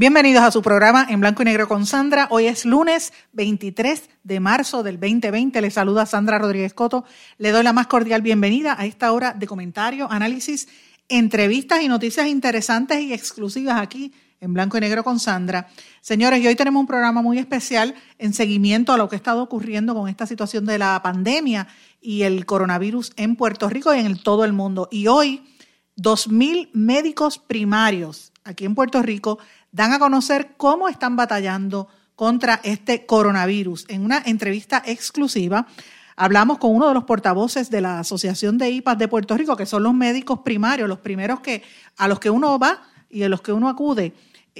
[0.00, 2.26] Bienvenidos a su programa en blanco y negro con Sandra.
[2.30, 5.60] Hoy es lunes 23 de marzo del 2020.
[5.60, 7.04] Le saluda Sandra Rodríguez Coto.
[7.36, 10.68] Le doy la más cordial bienvenida a esta hora de comentario, análisis,
[11.10, 15.68] entrevistas y noticias interesantes y exclusivas aquí en blanco y negro con Sandra.
[16.00, 19.42] Señores, y hoy tenemos un programa muy especial en seguimiento a lo que ha estado
[19.42, 21.68] ocurriendo con esta situación de la pandemia
[22.00, 24.88] y el coronavirus en Puerto Rico y en todo el mundo.
[24.90, 25.42] Y hoy,
[25.98, 29.38] 2.000 médicos primarios aquí en Puerto Rico
[29.72, 33.86] dan a conocer cómo están batallando contra este coronavirus.
[33.88, 35.66] En una entrevista exclusiva
[36.16, 39.66] hablamos con uno de los portavoces de la Asociación de IPAS de Puerto Rico, que
[39.66, 41.62] son los médicos primarios, los primeros que
[41.96, 44.12] a los que uno va y a los que uno acude.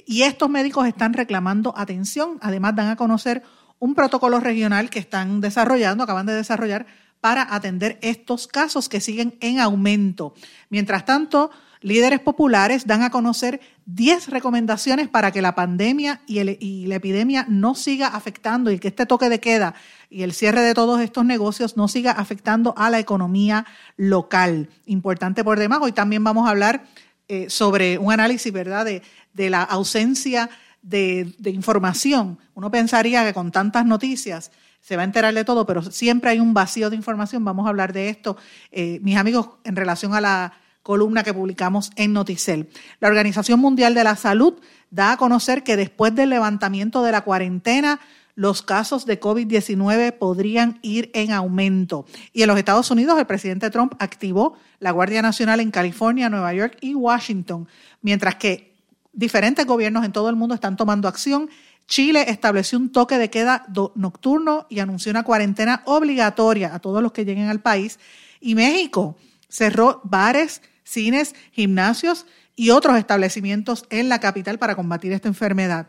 [0.07, 2.39] Y estos médicos están reclamando atención.
[2.41, 3.43] Además, dan a conocer
[3.79, 6.87] un protocolo regional que están desarrollando, acaban de desarrollar,
[7.21, 10.35] para atender estos casos que siguen en aumento.
[10.69, 16.95] Mientras tanto, líderes populares dan a conocer 10 recomendaciones para que la pandemia y, la
[16.95, 19.75] epidemia no siga afectando y que este toque de queda
[20.09, 24.69] y el cierre de todos estos negocios no siga afectando a la economía local.
[24.87, 26.85] Importante por demás, hoy también vamos a hablar
[27.29, 30.51] eh, sobre un análisis, ¿verdad?, de, la ausencia
[30.83, 32.39] de, información.
[32.55, 36.41] Uno pensaría que con tantas noticias se va a enterar de todo, pero siempre hay
[36.41, 37.45] un vacío de información.
[37.45, 38.37] Vamos a hablar de esto,
[38.73, 42.69] eh, mis amigos, en relación a la columna que publicamos en Noticel.
[43.01, 44.55] La Organización Mundial de la Salud
[44.91, 48.01] da a conocer que después del levantamiento de la cuarentena,
[48.35, 52.07] los casos de COVID-19 podrían ir en aumento.
[52.33, 56.55] Y en los Estados Unidos, el presidente Trump activó la Guardia Nacional en California, Nueva
[56.55, 57.69] York y Washington,
[58.01, 58.71] mientras que
[59.13, 61.51] diferentes gobiernos en todo el mundo están tomando acción.
[61.91, 67.11] Chile estableció un toque de queda nocturno y anunció una cuarentena obligatoria a todos los
[67.11, 67.99] que lleguen al país.
[68.41, 69.17] Y México
[69.49, 75.89] cerró bares, cines, gimnasios y otros establecimientos en la capital para combatir esta enfermedad.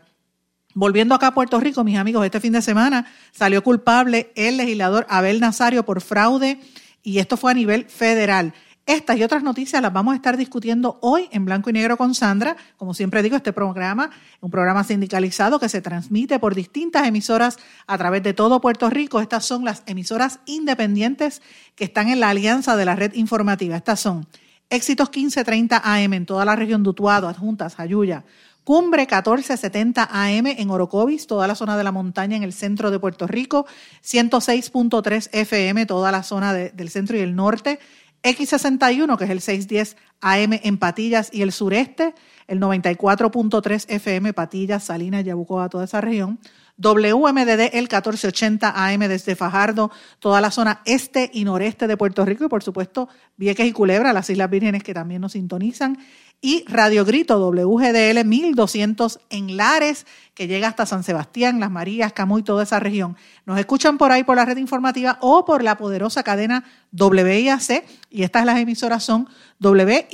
[0.74, 5.06] Volviendo acá a Puerto Rico, mis amigos, este fin de semana salió culpable el legislador
[5.08, 6.58] Abel Nazario por fraude
[7.04, 8.54] y esto fue a nivel federal.
[8.84, 12.16] Estas y otras noticias las vamos a estar discutiendo hoy en blanco y negro con
[12.16, 12.56] Sandra.
[12.76, 14.10] Como siempre digo, este programa
[14.40, 19.20] un programa sindicalizado que se transmite por distintas emisoras a través de todo Puerto Rico.
[19.20, 21.42] Estas son las emisoras independientes
[21.76, 23.76] que están en la alianza de la red informativa.
[23.76, 24.26] Estas son
[24.68, 28.24] Éxitos 1530 AM en toda la región de Utuado, Adjuntas, Ayuya.
[28.64, 32.98] Cumbre 1470 AM en Orocovis, toda la zona de la montaña en el centro de
[32.98, 33.66] Puerto Rico.
[34.04, 37.80] 106.3 FM, toda la zona del centro y el norte.
[38.22, 42.14] X61, que es el 610 AM en Patillas y el sureste,
[42.46, 46.38] el 94.3 FM Patillas, Salinas, Yabucoa, toda esa región.
[46.78, 52.44] WMDD el 1480 AM desde Fajardo, toda la zona este y noreste de Puerto Rico
[52.44, 55.98] y por supuesto Vieques y Culebra, las Islas Vírgenes que también nos sintonizan
[56.44, 62.42] y Radio Grito WGDL 1200 en Lares, que llega hasta San Sebastián, Las Marías, Camuy,
[62.42, 63.16] toda esa región.
[63.46, 68.22] Nos escuchan por ahí por la red informativa o por la poderosa cadena WIAC, y
[68.22, 69.26] estas las emisoras son
[69.60, 70.12] WYAC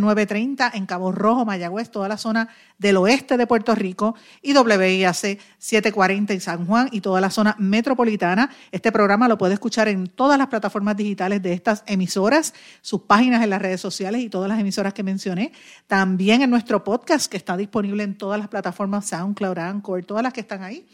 [0.00, 5.38] 930 en Cabo Rojo, Mayagüez, toda la zona del oeste de Puerto Rico, y WIAC
[5.58, 8.50] 740 en San Juan y toda la zona metropolitana.
[8.70, 12.52] Este programa lo puede escuchar en todas las plataformas digitales de estas emisoras,
[12.82, 15.52] sus páginas en las redes sociales y todas las emisoras que mencioné.
[15.86, 20.34] También en nuestro podcast que está disponible en todas las plataformas SoundCloud, Anchor, todas las
[20.34, 20.86] que están ahí,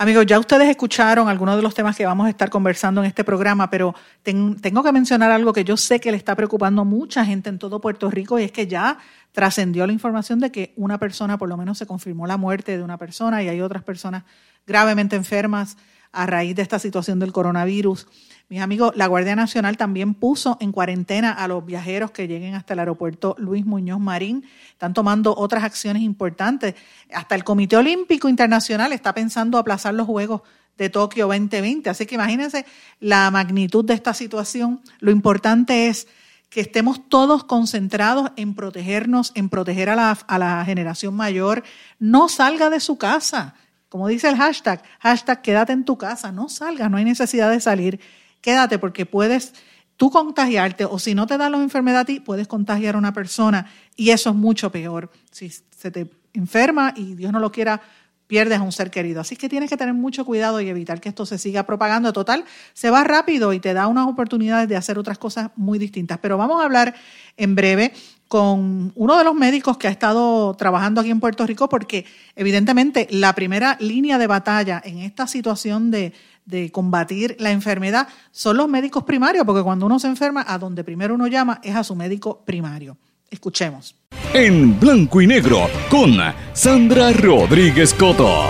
[0.00, 3.24] Amigos, ya ustedes escucharon algunos de los temas que vamos a estar conversando en este
[3.24, 7.24] programa, pero tengo que mencionar algo que yo sé que le está preocupando a mucha
[7.24, 8.98] gente en todo Puerto Rico y es que ya
[9.32, 12.84] trascendió la información de que una persona, por lo menos se confirmó la muerte de
[12.84, 14.22] una persona y hay otras personas
[14.68, 15.76] gravemente enfermas
[16.12, 18.06] a raíz de esta situación del coronavirus.
[18.50, 22.72] Mis amigos, la Guardia Nacional también puso en cuarentena a los viajeros que lleguen hasta
[22.72, 24.42] el aeropuerto Luis Muñoz Marín.
[24.70, 26.74] Están tomando otras acciones importantes.
[27.12, 30.40] Hasta el Comité Olímpico Internacional está pensando aplazar los Juegos
[30.78, 31.90] de Tokio 2020.
[31.90, 32.64] Así que imagínense
[33.00, 34.80] la magnitud de esta situación.
[35.00, 36.08] Lo importante es
[36.48, 41.64] que estemos todos concentrados en protegernos, en proteger a la, a la generación mayor.
[41.98, 43.56] No salga de su casa.
[43.90, 47.60] Como dice el hashtag, hashtag quédate en tu casa, no salgas, no hay necesidad de
[47.60, 48.00] salir
[48.40, 49.54] quédate porque puedes
[49.96, 53.12] tú contagiarte o si no te da la enfermedad a ti, puedes contagiar a una
[53.12, 55.10] persona y eso es mucho peor.
[55.30, 57.82] Si se te enferma y Dios no lo quiera,
[58.28, 59.20] pierdes a un ser querido.
[59.20, 62.12] Así que tienes que tener mucho cuidado y evitar que esto se siga propagando.
[62.12, 62.44] Total,
[62.74, 66.18] se va rápido y te da unas oportunidades de hacer otras cosas muy distintas.
[66.18, 66.94] Pero vamos a hablar
[67.36, 67.92] en breve
[68.28, 72.04] con uno de los médicos que ha estado trabajando aquí en Puerto Rico porque
[72.36, 76.12] evidentemente la primera línea de batalla en esta situación de,
[76.48, 80.82] de combatir la enfermedad son los médicos primarios, porque cuando uno se enferma, a donde
[80.82, 82.96] primero uno llama es a su médico primario.
[83.30, 83.94] Escuchemos.
[84.32, 86.16] En blanco y negro con
[86.54, 88.46] Sandra Rodríguez Coto.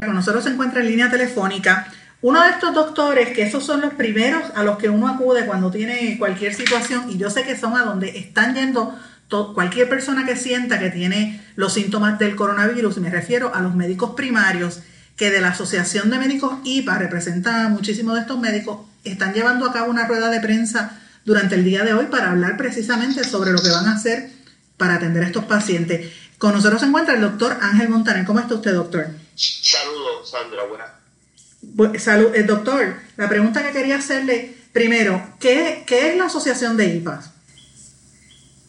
[0.00, 1.88] Con nosotros se encuentra en línea telefónica
[2.22, 5.70] uno de estos doctores, que esos son los primeros a los que uno acude cuando
[5.70, 10.36] tiene cualquier situación, y yo sé que son a donde están yendo cualquier persona que
[10.36, 14.80] sienta que tiene los síntomas del coronavirus, me refiero a los médicos primarios,
[15.16, 19.66] que de la Asociación de Médicos IPA representa a muchísimos de estos médicos, están llevando
[19.66, 23.52] a cabo una rueda de prensa durante el día de hoy para hablar precisamente sobre
[23.52, 24.30] lo que van a hacer
[24.76, 26.12] para atender a estos pacientes.
[26.38, 28.26] Con nosotros se encuentra el doctor Ángel Montaner.
[28.26, 29.08] ¿Cómo está usted, doctor?
[29.34, 30.64] Saludos, Sandra.
[30.64, 32.02] Buenas.
[32.02, 36.94] Salud, eh, doctor, la pregunta que quería hacerle primero, ¿qué, qué es la Asociación de
[36.94, 37.30] IPAs?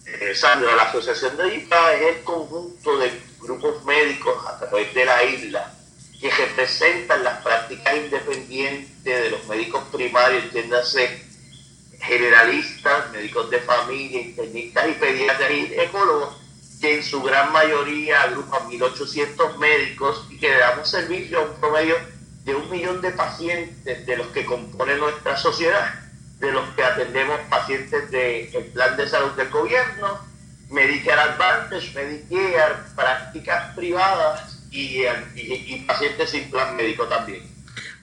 [0.08, 3.12] Eh, la Asociación de IPA es el conjunto de
[3.42, 5.74] grupos médicos a través de la isla
[6.22, 11.24] que representan las prácticas independientes de los médicos primarios, entiéndase
[12.00, 16.38] generalistas, médicos de familia, internistas y pediatras y ecólogos,
[16.80, 21.96] que en su gran mayoría agrupan 1.800 médicos y que damos servicio a un promedio
[22.46, 26.07] de un millón de pacientes de los que componen nuestra sociedad
[26.40, 30.20] de los que atendemos pacientes del plan de salud del gobierno,
[30.70, 35.04] Medicare Advantage, Medicare, prácticas privadas y,
[35.36, 37.44] y, pacientes sin plan médico también.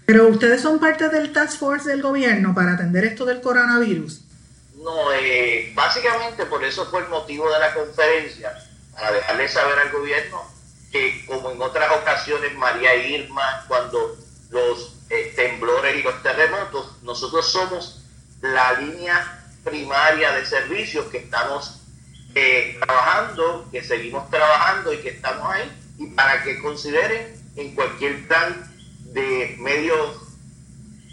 [0.06, 4.22] Pero ustedes son parte del Task Force del gobierno para atender esto del coronavirus.
[4.76, 8.52] No, eh, básicamente por eso fue el motivo de la conferencia,
[8.94, 10.42] para dejarle saber al gobierno
[10.90, 14.16] que como en otras ocasiones María Irma, cuando
[14.50, 18.03] los eh, temblores y los terremotos, nosotros somos
[18.52, 21.80] la línea primaria de servicios que estamos
[22.34, 28.26] eh, trabajando, que seguimos trabajando y que estamos ahí, y para que consideren en cualquier
[28.26, 28.70] plan
[29.14, 29.94] de medio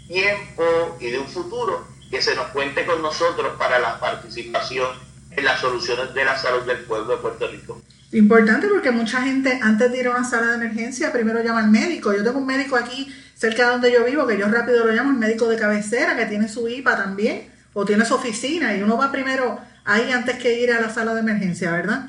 [0.08, 4.90] tiempo y de un futuro que se nos cuente con nosotros para la participación
[5.30, 7.80] en las soluciones de la salud del pueblo de Puerto Rico.
[8.12, 11.70] Importante porque mucha gente antes de ir a una sala de emergencia primero llama al
[11.70, 12.12] médico.
[12.12, 13.08] Yo tengo un médico aquí
[13.42, 16.26] cerca de donde yo vivo que yo rápido lo llamo el médico de cabecera que
[16.26, 20.60] tiene su IPA también o tiene su oficina y uno va primero ahí antes que
[20.60, 22.04] ir a la sala de emergencia, ¿verdad?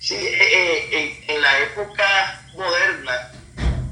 [0.00, 2.04] Sí, eh, eh, en, la época
[2.56, 3.12] moderna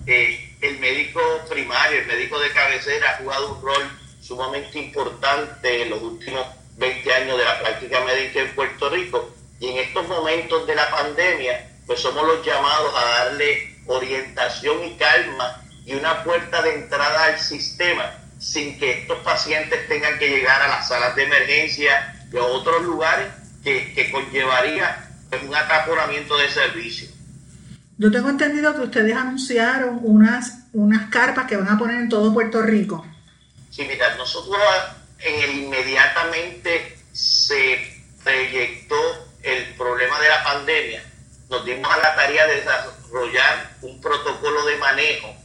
[0.08, 5.90] eh, el médico primario, el médico de cabecera ha jugado un rol sumamente importante en
[5.90, 6.44] los últimos
[6.78, 10.90] 20 años de la práctica médica en Puerto Rico y en estos momentos de la
[10.90, 17.24] pandemia, pues somos los llamados a darle orientación y calma y una puerta de entrada
[17.24, 22.36] al sistema sin que estos pacientes tengan que llegar a las salas de emergencia y
[22.36, 23.28] a otros lugares
[23.62, 27.08] que, que conllevaría pues, un ataponamiento de servicio.
[27.98, 32.34] Yo tengo entendido que ustedes anunciaron unas, unas carpas que van a poner en todo
[32.34, 33.06] Puerto Rico.
[33.70, 34.58] Sí, mira, nosotros
[35.20, 38.96] en el inmediatamente se proyectó
[39.42, 41.02] el problema de la pandemia,
[41.48, 45.41] nos dimos a la tarea de desarrollar un protocolo de manejo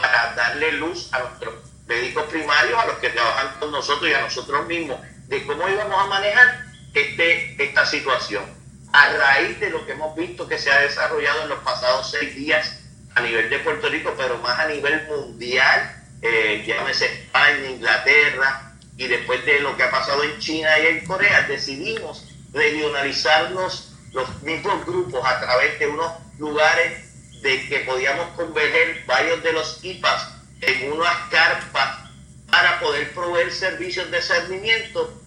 [0.00, 1.54] para darle luz a nuestros
[1.86, 6.04] médicos primarios, a los que trabajan con nosotros y a nosotros mismos, de cómo íbamos
[6.04, 6.64] a manejar
[6.94, 8.44] este, esta situación.
[8.92, 12.34] A raíz de lo que hemos visto que se ha desarrollado en los pasados seis
[12.34, 12.80] días
[13.14, 19.06] a nivel de Puerto Rico, pero más a nivel mundial, eh, llámese España, Inglaterra, y
[19.06, 24.84] después de lo que ha pasado en China y en Corea, decidimos regionalizarnos los mismos
[24.84, 27.09] grupos a través de unos lugares
[27.42, 30.28] de que podíamos converger varios de los IPAs
[30.60, 32.10] en unas carpas
[32.50, 35.20] para poder proveer servicios de cernimiento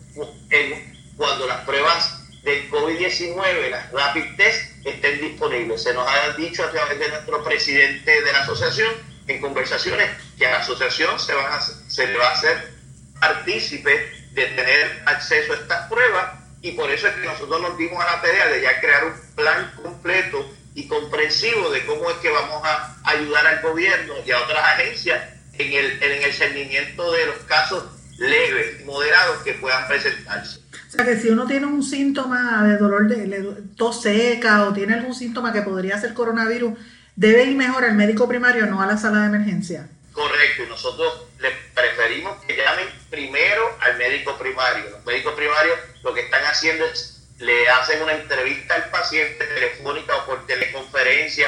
[1.18, 5.82] cuando las pruebas del COVID-19, las rapid test, estén disponibles.
[5.82, 8.94] Se nos ha dicho a través de nuestro presidente de la asociación
[9.28, 12.74] en conversaciones que a la asociación se, van a, se le va a hacer
[13.20, 18.04] partícipe de tener acceso a estas pruebas y por eso es que nosotros nos dimos
[18.04, 22.30] a la tarea de ya crear un plan completo y comprensivo de cómo es que
[22.30, 25.22] vamos a ayudar al gobierno y a otras agencias
[25.54, 27.84] en el, en el cernimiento de los casos
[28.18, 30.60] leves y moderados que puedan presentarse.
[30.88, 34.94] O sea que si uno tiene un síntoma de dolor de, tos seca o tiene
[34.94, 36.78] algún síntoma que podría ser coronavirus,
[37.16, 39.90] debe ir mejor al médico primario, no a la sala de emergencia.
[40.12, 44.92] Correcto, y nosotros le preferimos que llamen primero al médico primario.
[44.92, 50.16] Los médicos primarios lo que están haciendo es le hacen una entrevista al paciente telefónica
[50.18, 51.48] o por teleconferencia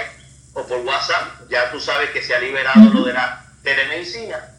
[0.54, 1.50] o por WhatsApp.
[1.50, 4.52] Ya tú sabes que se ha liberado lo de la telemedicina.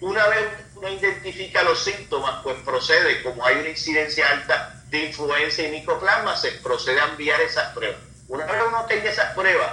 [0.00, 5.66] Una vez uno identifica los síntomas, pues procede, como hay una incidencia alta de influencia
[5.66, 8.00] y micoplasma, se procede a enviar esas pruebas.
[8.28, 9.72] Una vez uno tenga esas pruebas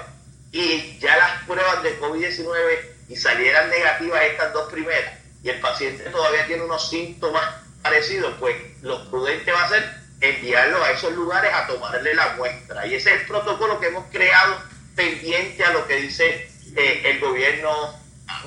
[0.51, 2.79] y ya las pruebas de COVID-19
[3.09, 7.43] y salieran negativas estas dos primeras, y el paciente todavía tiene unos síntomas
[7.81, 12.85] parecidos, pues lo prudente va a ser enviarlo a esos lugares a tomarle la muestra.
[12.87, 14.55] Y ese es el protocolo que hemos creado
[14.95, 17.69] pendiente a lo que dice eh, el gobierno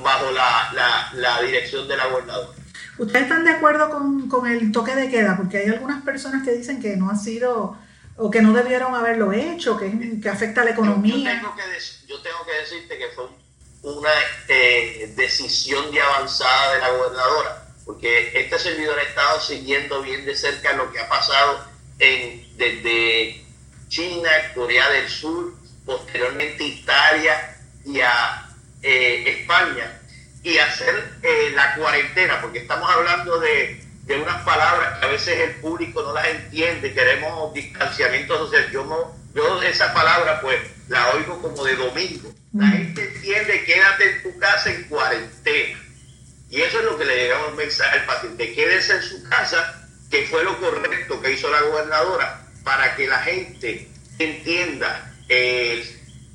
[0.03, 2.51] bajo la, la, dirección de la gobernadora.
[2.99, 5.37] ¿Ustedes están de acuerdo con, con, el toque de queda?
[5.37, 7.77] Porque hay algunas personas que dicen que no ha sido
[8.17, 11.17] o que no debieron haberlo hecho, que, que afecta a la economía.
[11.17, 11.63] Yo tengo que,
[12.07, 13.27] yo tengo que decirte que fue
[13.83, 14.11] una
[14.49, 20.35] eh, decisión de avanzada de la gobernadora, porque este servidor ha estado siguiendo bien de
[20.35, 21.67] cerca lo que ha pasado
[21.99, 23.45] en, desde
[23.89, 28.49] China, Corea del Sur, posteriormente Italia y a
[28.83, 30.01] eh, España,
[30.43, 35.39] y hacer eh, la cuarentena, porque estamos hablando de, de, unas palabras que a veces
[35.39, 38.71] el público no las entiende, queremos distanciamiento social.
[38.73, 44.11] Yo, no, yo esa palabra pues la oigo como de domingo la gente entiende, quédate
[44.11, 45.79] en tu casa en cuarentena.
[46.53, 49.89] Y eso es lo que le llegamos el mensaje al paciente, quédese en su casa,
[50.11, 55.83] que fue lo correcto que hizo la gobernadora, para que la gente entienda eh,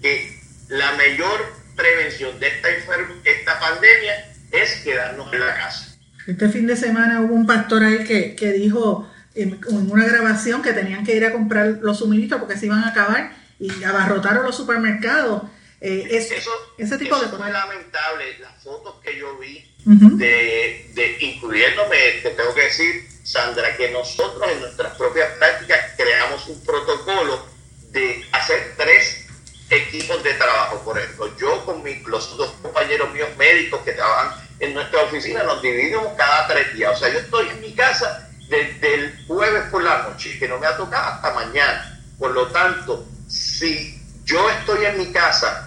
[0.01, 2.67] que la mayor prevención de esta,
[3.25, 5.95] esta pandemia es quedarnos en la casa.
[6.25, 10.73] Este fin de semana hubo un pastor ahí que, que dijo en, una grabación que
[10.73, 14.57] tenían que ir a comprar los suministros porque se iban a acabar y abarrotaron los
[14.57, 15.43] supermercados
[15.79, 17.51] eh, eso, ese tipo de cosas.
[17.51, 18.39] lamentable.
[18.39, 24.51] Las fotos que yo vi, de, de, incluyéndome, te tengo que decir, Sandra, que nosotros
[24.51, 27.45] en nuestras propias prácticas creamos un protocolo
[27.91, 29.27] de hacer tres
[29.69, 30.81] equipos de trabajo.
[30.83, 35.61] Por ejemplo, yo con los dos compañeros míos médicos que trabajan en nuestra oficina nos
[35.61, 36.95] dividimos cada tres días.
[36.95, 40.57] O sea, yo estoy en mi casa desde el jueves por la noche, que no
[40.57, 42.01] me ha tocado hasta mañana.
[42.17, 45.66] Por lo tanto, si yo estoy en mi casa,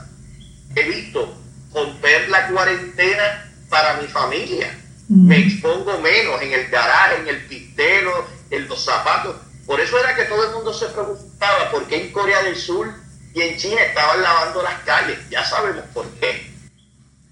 [0.75, 1.37] he visto
[1.73, 4.77] romper la cuarentena para mi familia.
[5.09, 5.29] Mm.
[5.29, 9.37] Me expongo menos en el garaje, en el pistero, en los zapatos.
[9.67, 12.93] Por eso era que todo el mundo se preguntaba por qué en Corea del Sur
[13.35, 15.19] y en China estaban lavando las calles.
[15.31, 16.51] Ya sabemos por qué.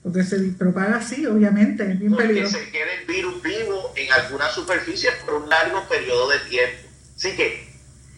[0.02, 4.52] Porque se propaga así, obviamente, es bien Porque se queda el virus vivo en algunas
[4.54, 6.88] superficies por un largo periodo de tiempo.
[7.16, 7.68] Así que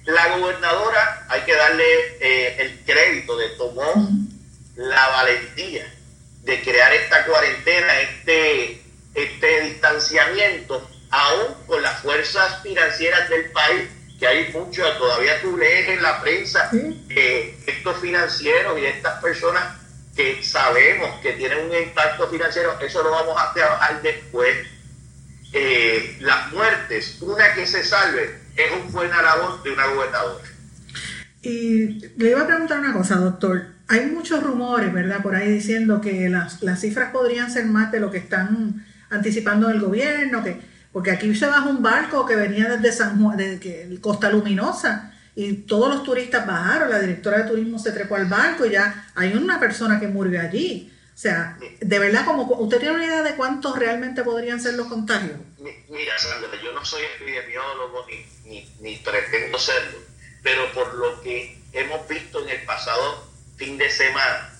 [0.04, 1.84] la gobernadora, hay que darle
[2.20, 4.08] eh, el crédito de tomó
[4.80, 5.84] la valentía
[6.42, 8.82] de crear esta cuarentena, este,
[9.14, 15.88] este distanciamiento, aún con las fuerzas financieras del país, que hay mucho, todavía tú lees
[15.88, 16.70] en la prensa
[17.66, 19.76] estos financieros y estas personas
[20.16, 24.66] que sabemos que tienen un impacto financiero, eso lo vamos a trabajar después.
[25.52, 30.44] Eh, las muertes, una que se salve, es un buen labor de una gobernadora.
[31.42, 33.79] Y le iba a preguntar una cosa, doctor.
[33.90, 35.20] Hay muchos rumores, ¿verdad?
[35.20, 39.68] Por ahí diciendo que las, las cifras podrían ser más de lo que están anticipando
[39.68, 40.60] el gobierno, que
[40.92, 45.54] porque aquí se bajó un barco que venía desde San Juan, desde Costa Luminosa, y
[45.54, 49.34] todos los turistas bajaron, la directora de turismo se trepó al barco y ya hay
[49.34, 50.92] una persona que murió allí.
[51.12, 54.86] O sea, de verdad, como ¿usted tiene una idea de cuántos realmente podrían ser los
[54.86, 55.36] contagios?
[55.58, 58.06] Mira, Sandra, yo no soy epidemiólogo
[58.46, 59.98] ni, ni, pretendo serlo,
[60.44, 63.29] pero por lo que hemos visto en el pasado
[63.60, 64.50] fin de semana,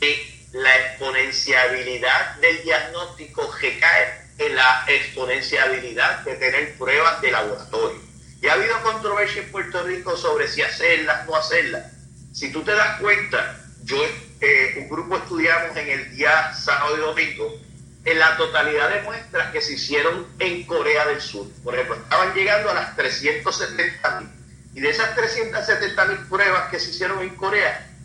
[0.00, 8.00] que la exponenciabilidad del diagnóstico recae en la exponenciabilidad de tener pruebas de laboratorio.
[8.40, 11.92] Y ha habido controversia en Puerto Rico sobre si hacerlas o no hacerlas.
[12.32, 13.96] Si tú te das cuenta, yo
[14.40, 17.60] eh, un grupo estudiamos en el día sábado y domingo
[18.04, 21.48] en la totalidad de muestras que se hicieron en Corea del Sur.
[21.64, 24.28] Por ejemplo, estaban llegando a las 370 mil.
[24.74, 27.95] Y de esas 370 mil pruebas que se hicieron en Corea,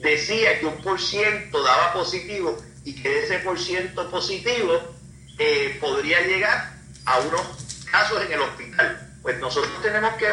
[0.00, 4.80] decía que un por ciento daba positivo y que ese por ciento positivo
[5.38, 6.72] eh, podría llegar
[7.04, 7.42] a unos
[7.90, 9.16] casos en el hospital.
[9.22, 10.26] Pues nosotros tenemos que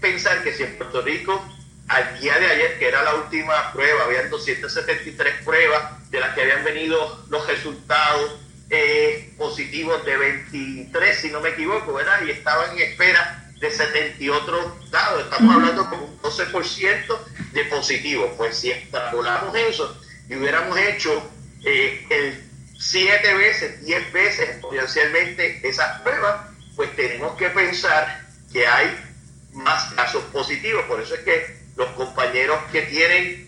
[0.00, 1.42] pensar que si en Puerto Rico
[1.88, 6.42] al día de ayer, que era la última prueba, habían 273 pruebas de las que
[6.42, 12.22] habían venido los resultados eh, positivos de 23, si no me equivoco, ¿verdad?
[12.26, 15.24] Y estaban en espera de 78 dados.
[15.24, 17.18] Estamos hablando con un 12%
[17.52, 18.30] de positivos.
[18.36, 19.98] Pues si extrapolamos eso
[20.28, 21.30] y hubiéramos hecho
[21.64, 22.44] eh, el
[22.78, 28.94] 7 veces, 10 veces potencialmente esas pruebas, pues tenemos que pensar que hay
[29.52, 30.84] más casos positivos.
[30.84, 33.46] Por eso es que los compañeros que tienen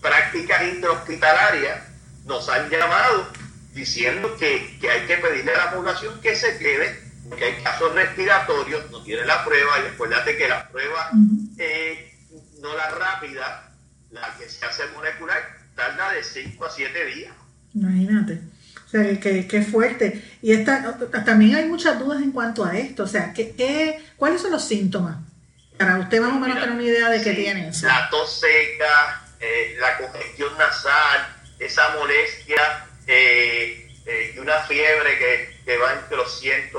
[0.00, 1.82] prácticas intrahospitalarias
[2.24, 3.28] nos han llamado
[3.72, 7.94] diciendo que, que hay que pedirle a la población que se quede porque hay casos
[7.94, 11.10] respiratorios, no tiene la prueba, y acuérdate que la prueba,
[11.58, 12.12] eh,
[12.60, 13.72] no la rápida,
[14.10, 15.40] la que se hace molecular,
[15.76, 17.32] tarda de 5 a 7 días.
[17.72, 18.40] Imagínate.
[18.84, 20.38] O sea, que, que fuerte.
[20.42, 23.04] Y esta, también hay muchas dudas en cuanto a esto.
[23.04, 25.16] O sea, ¿qué, qué, ¿cuáles son los síntomas?
[25.78, 27.86] Para usted más o menos tener una idea de qué tiene eso.
[27.86, 33.88] La tos seca, eh, la congestión nasal, esa molestia eh,
[34.34, 36.72] y una fiebre que, que va entre los 100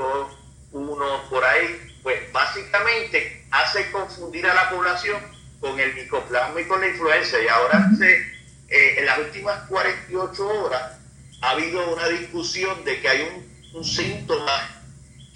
[0.72, 5.20] uno por ahí, pues básicamente hace confundir a la población
[5.60, 7.36] con el micoplasma y con la influenza.
[7.40, 10.98] Y ahora eh, en las últimas 48 horas
[11.42, 14.82] ha habido una discusión de que hay un, un, síntoma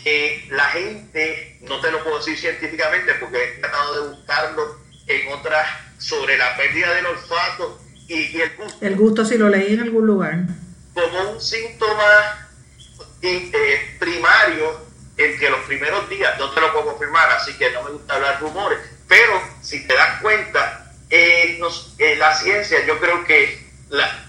[0.02, 5.32] que la gente, no te lo puedo decir científicamente porque he tratado de buscarlo en
[5.32, 5.66] otras,
[5.98, 8.78] sobre la pérdida del olfato y, el gusto.
[8.80, 10.38] El gusto si lo leí en algún lugar.
[10.94, 12.48] Como un síntoma
[13.22, 14.85] eh, primario
[15.16, 18.40] entre los primeros días, no te lo puedo confirmar, así que no me gusta hablar
[18.40, 21.60] rumores, pero si te das cuenta, eh,
[21.98, 23.64] eh, la ciencia, yo creo que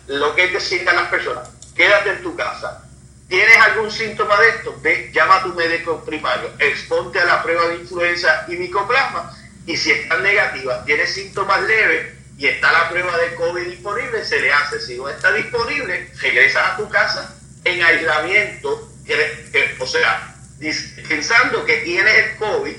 [0.08, 2.83] lo que es decirle a las personas, quédate en tu casa,
[3.27, 4.81] ¿Tienes algún síntoma de esto?
[5.12, 9.92] Llama a tu médico primario, exponte a la prueba de influenza y micoplasma y si
[9.92, 14.79] están negativas, tienes síntomas leves y está la prueba de COVID disponible, se le hace.
[14.79, 17.35] Si no está disponible, regresas a tu casa
[17.66, 18.90] en aislamiento,
[19.79, 20.37] o sea,
[21.07, 22.75] pensando que tienes el COVID,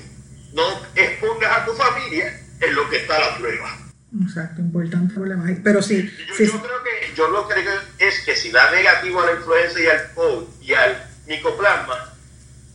[0.53, 3.77] no expongas a tu familia en lo que está la prueba.
[4.23, 5.45] Exacto, importante problema.
[5.63, 9.27] Pero sí, yo, creo que yo lo que creo es que si da negativo a
[9.27, 12.13] la influenza y al COVID y al micoplasma,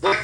[0.00, 0.18] pues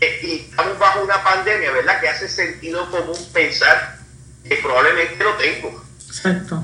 [0.00, 2.00] y estamos bajo una pandemia, ¿verdad?
[2.00, 3.98] Que hace sentido común pensar
[4.46, 5.84] que probablemente lo tengo.
[6.06, 6.62] Exacto.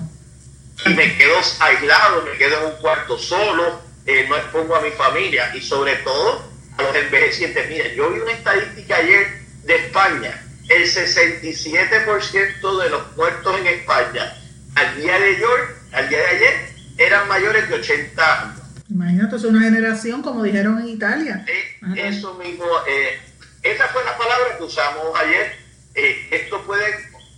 [0.85, 4.90] Y me quedo aislado, me quedo en un cuarto solo, eh, no expongo a mi
[4.90, 7.68] familia y sobre todo a los envejecientes.
[7.68, 9.26] Mira, yo vi una estadística ayer
[9.64, 10.42] de España.
[10.68, 14.32] El 67% de los muertos en España
[14.74, 18.62] al día de ayer, al día de ayer eran mayores de 80 años.
[18.88, 21.44] Imagínate, es una generación, como dijeron en Italia.
[21.48, 23.18] Eh, eso mismo, eh,
[23.62, 25.56] esa fue la palabra que usamos ayer.
[25.94, 26.85] Eh, esto puede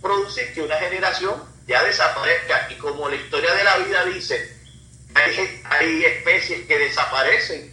[0.01, 1.35] producir que una generación
[1.67, 2.67] ya desaparezca.
[2.71, 4.53] Y como la historia de la vida dice,
[5.13, 7.71] hay, hay especies que desaparecen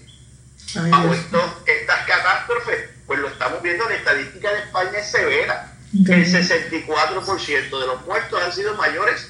[0.75, 5.73] bajo estas catástrofes, pues lo estamos viendo, la estadística de España es severa.
[5.93, 9.29] El 64% de los muertos han sido mayores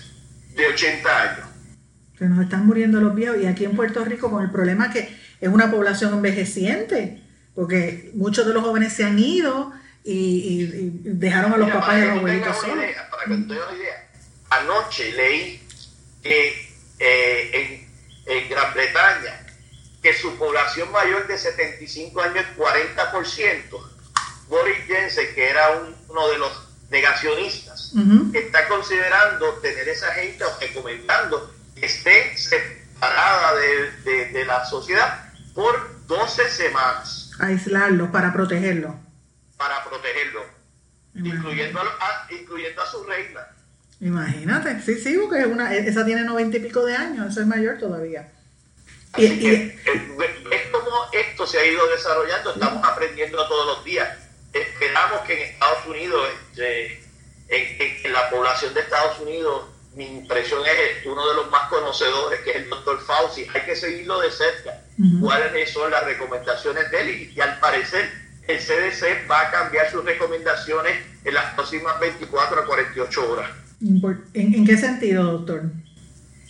[0.54, 1.46] de 80 años.
[2.18, 5.18] Se nos están muriendo los viejos y aquí en Puerto Rico con el problema que
[5.40, 7.20] es una población envejeciente,
[7.54, 9.72] porque muchos de los jóvenes se han ido
[10.04, 12.84] y, dejaron a los papás y a los abuelitos solos.
[13.10, 14.08] Para que te una idea,
[14.50, 15.60] anoche leí
[16.22, 17.88] que eh,
[18.26, 19.41] en, en Gran Bretaña
[20.02, 23.92] que su población mayor de 75 años es 40%.
[24.48, 25.70] Boris Jensen, que era
[26.08, 27.94] uno de los negacionistas,
[28.34, 36.50] está considerando tener esa gente o recomendando que esté separada de, la sociedad por 12
[36.50, 37.30] semanas.
[37.38, 38.94] Aislarlo para protegerlo.
[39.56, 40.44] Para protegerlo,
[41.14, 43.40] incluyendo a, incluyendo a su reina.
[44.00, 47.78] Imagínate, sí, sí, porque una, esa tiene noventa y pico de años, esa es mayor
[47.78, 48.28] todavía.
[49.12, 49.78] Así que eh,
[50.50, 54.08] es como esto se ha ido desarrollando, estamos aprendiendo todos los días.
[54.52, 57.02] Esperamos que en Estados Unidos, este,
[57.48, 62.50] en, la población de Estados Unidos, mi impresión es uno de los más conocedores, que
[62.50, 63.46] es el doctor Fauci.
[63.52, 64.80] Hay que seguirlo de cerca.
[65.20, 67.32] ¿Cuáles son las recomendaciones de él?
[67.34, 68.10] Y, al parecer
[68.48, 73.50] el CDC va a cambiar sus recomendaciones en las próximas 24 a 48 horas.
[74.34, 75.62] ¿En qué sentido, doctor?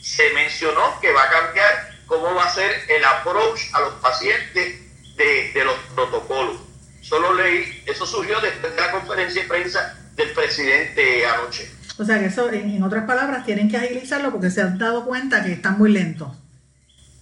[0.01, 4.81] Se mencionó que va a cambiar cómo va a ser el approach a los pacientes
[5.17, 6.61] de, los protocolos.
[7.01, 11.71] Solo leí, eso surgió después de la conferencia de prensa del presidente anoche.
[11.99, 15.43] O sea que eso, en, otras palabras, tienen que agilizarlo porque se han dado cuenta
[15.43, 16.29] que están muy lentos.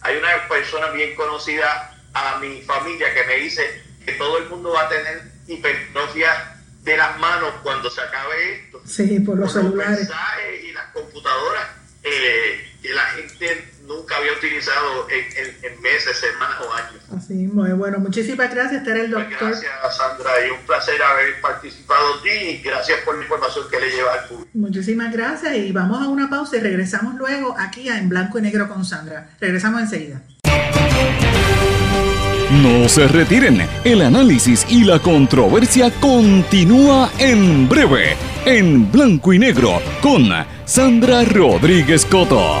[0.00, 4.72] hay una persona bien conocida a mi familia que me dice que todo el mundo
[4.72, 8.82] va a tener hipertrofia de las manos cuando se acabe esto.
[8.84, 10.08] Sí, por los celulares.
[10.62, 11.68] y las computadoras
[12.02, 17.02] eh, que la gente nunca había utilizado en, meses, semanas o años.
[17.16, 17.98] Así muy bueno.
[17.98, 19.50] Muchísimas gracias, este el pues doctor.
[19.50, 23.90] gracias, Sandra, y un placer haber participado ti y gracias por la información que le
[23.90, 24.50] lleva al público.
[24.54, 28.42] Muchísimas gracias y vamos a una pausa y regresamos luego aquí a En Blanco y
[28.42, 29.30] Negro con Sandra.
[29.40, 30.22] Regresamos enseguida.
[32.60, 38.14] No se retiren, el análisis y la controversia continúa en breve,
[38.44, 40.28] en blanco y negro, con
[40.66, 42.60] Sandra Rodríguez Coto.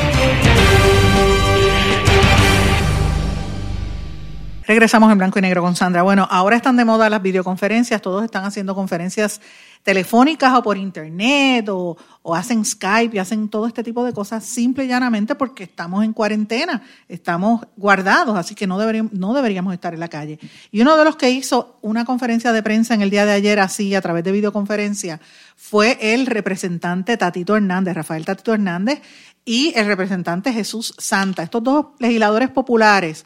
[4.71, 6.01] Regresamos en blanco y negro con Sandra.
[6.01, 9.41] Bueno, ahora están de moda las videoconferencias, todos están haciendo conferencias
[9.83, 11.97] telefónicas o por internet o,
[12.33, 16.13] hacen Skype y hacen todo este tipo de cosas simple y llanamente porque estamos en
[16.13, 20.39] cuarentena, estamos guardados, así que no deberíamos, estar en la calle.
[20.71, 23.59] Y uno de los que hizo una conferencia de prensa en el día de ayer
[23.59, 25.19] así a través de videoconferencia
[25.57, 29.01] fue el representante Tatito Hernández, Rafael Tatito Hernández,
[29.43, 33.25] y el representante Jesús Santa, estos dos legisladores populares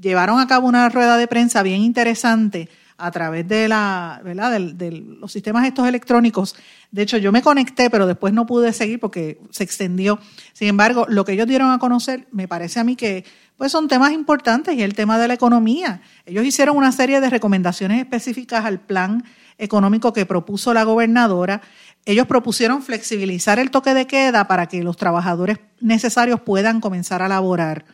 [0.00, 2.68] llevaron a cabo una rueda de prensa bien interesante
[3.02, 4.60] a través de la, ¿verdad?
[4.60, 6.54] De, los sistemas estos electrónicos.
[6.90, 10.20] De hecho, yo me conecté, pero después no pude seguir porque se extendió.
[10.52, 13.24] Sin embargo, lo que ellos dieron a conocer, me parece a mí que
[13.56, 16.00] pues son temas importantes y el tema de la economía.
[16.26, 19.24] Ellos hicieron una serie de recomendaciones específicas al plan
[19.58, 21.60] económico que propuso la gobernadora.
[22.04, 27.28] Ellos propusieron flexibilizar el toque de queda para que los trabajadores necesarios puedan comenzar a
[27.28, 27.84] laborar.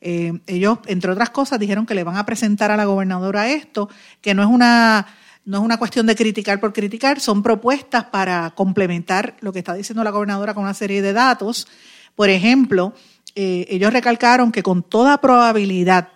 [0.00, 3.88] Eh, ellos, entre otras cosas, dijeron que le van a presentar a la gobernadora esto,
[4.20, 5.06] que no es una
[5.44, 9.72] no es una cuestión de criticar por criticar, son propuestas para complementar lo que está
[9.72, 11.66] diciendo la gobernadora con una serie de datos.
[12.14, 12.92] Por ejemplo,
[13.34, 16.10] eh, ellos recalcaron que con toda probabilidad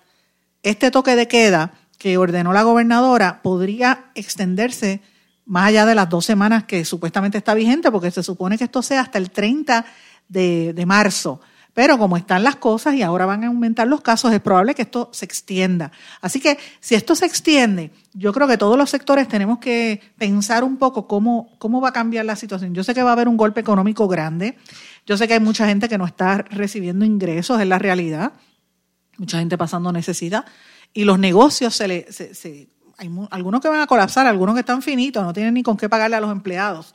[0.63, 5.01] este toque de queda que ordenó la gobernadora podría extenderse
[5.47, 8.83] más allá de las dos semanas que supuestamente está vigente, porque se supone que esto
[8.83, 9.87] sea hasta el 30
[10.29, 11.41] de marzo.
[11.75, 14.83] Pero como están las cosas y ahora van a aumentar los casos, es probable que
[14.83, 15.91] esto se extienda.
[16.21, 20.65] Así que si esto se extiende, yo creo que todos los sectores tenemos que pensar
[20.65, 22.75] un poco cómo, cómo va a cambiar la situación.
[22.75, 24.59] Yo sé que va a haber un golpe económico grande.
[25.07, 28.33] Yo sé que hay mucha gente que no está recibiendo ingresos, es la realidad.
[29.17, 30.45] Mucha gente pasando necesidad.
[30.93, 32.07] Y los negocios se le...
[32.99, 35.89] hay algunos que van a colapsar, algunos que están finitos, no tienen ni con qué
[35.89, 36.95] pagarle a los empleados.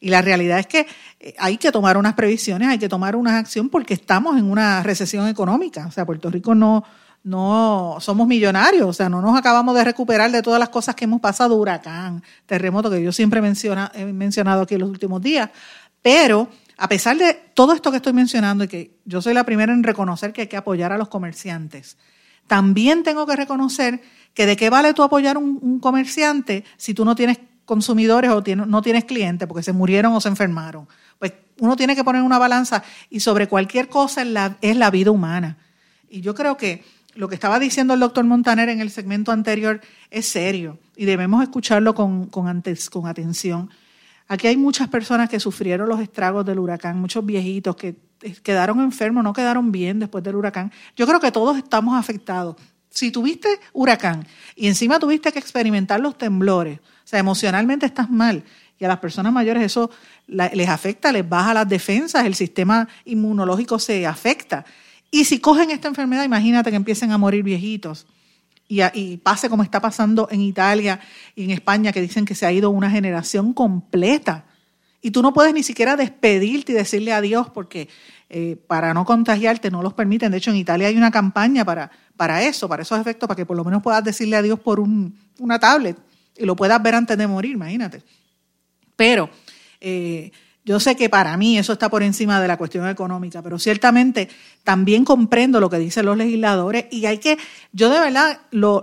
[0.00, 0.86] Y la realidad es que
[1.20, 4.82] eh, hay que tomar unas previsiones, hay que tomar una acción porque estamos en una
[4.82, 5.86] recesión económica.
[5.86, 6.84] O sea, Puerto Rico no,
[7.24, 11.04] no somos millonarios, o sea, no nos acabamos de recuperar de todas las cosas que
[11.04, 15.50] hemos pasado, huracán, terremoto, que yo siempre he mencionado aquí en los últimos días,
[16.00, 19.72] pero a pesar de todo esto que estoy mencionando y que yo soy la primera
[19.72, 21.96] en reconocer que hay que apoyar a los comerciantes,
[22.46, 24.00] también tengo que reconocer
[24.32, 28.42] que de qué vale tú apoyar un, un comerciante si tú no tienes consumidores o
[28.66, 30.88] no tienes clientes porque se murieron o se enfermaron.
[31.18, 35.58] Pues uno tiene que poner una balanza y sobre cualquier cosa es la, vida humana.
[36.08, 36.82] Y yo creo que
[37.14, 41.42] lo que estaba diciendo el doctor Montaner en el segmento anterior es serio y debemos
[41.42, 42.30] escucharlo con,
[43.06, 43.68] atención.
[44.28, 47.96] Aquí hay muchas personas que sufrieron los estragos del huracán, muchos viejitos que
[48.42, 50.72] quedaron enfermos, no quedaron bien después del huracán.
[50.96, 52.56] Yo creo que todos estamos afectados.
[52.88, 54.26] Si tuviste huracán
[54.56, 58.44] y encima tuviste que experimentar los temblores, sea, emocionalmente estás mal.
[58.78, 59.90] Y a las personas mayores eso
[60.26, 64.64] les afecta, les baja las defensas, el sistema inmunológico se afecta.
[65.10, 68.06] Y si cogen esta enfermedad, imagínate que empiecen a morir viejitos.
[68.68, 71.00] y, pase como está pasando en Italia
[71.34, 74.44] y en España, que dicen que se ha ido una generación completa.
[75.00, 77.88] Y tú no puedes ni siquiera despedirte y decirle adiós porque
[78.28, 80.30] eh, para no contagiarte no los permiten.
[80.30, 83.46] De hecho, en Italia hay una campaña para, para eso, para esos efectos, para que
[83.46, 85.96] por lo menos puedas decirle adiós por una tablet
[86.38, 88.02] y lo puedas ver antes de morir, imagínate.
[88.96, 89.30] Pero
[89.80, 90.30] eh,
[90.68, 94.28] yo sé que para mí eso está por encima de la cuestión económica, pero ciertamente
[94.64, 97.38] también comprendo lo que dicen los legisladores y hay que,
[97.72, 98.82] yo de verdad lo,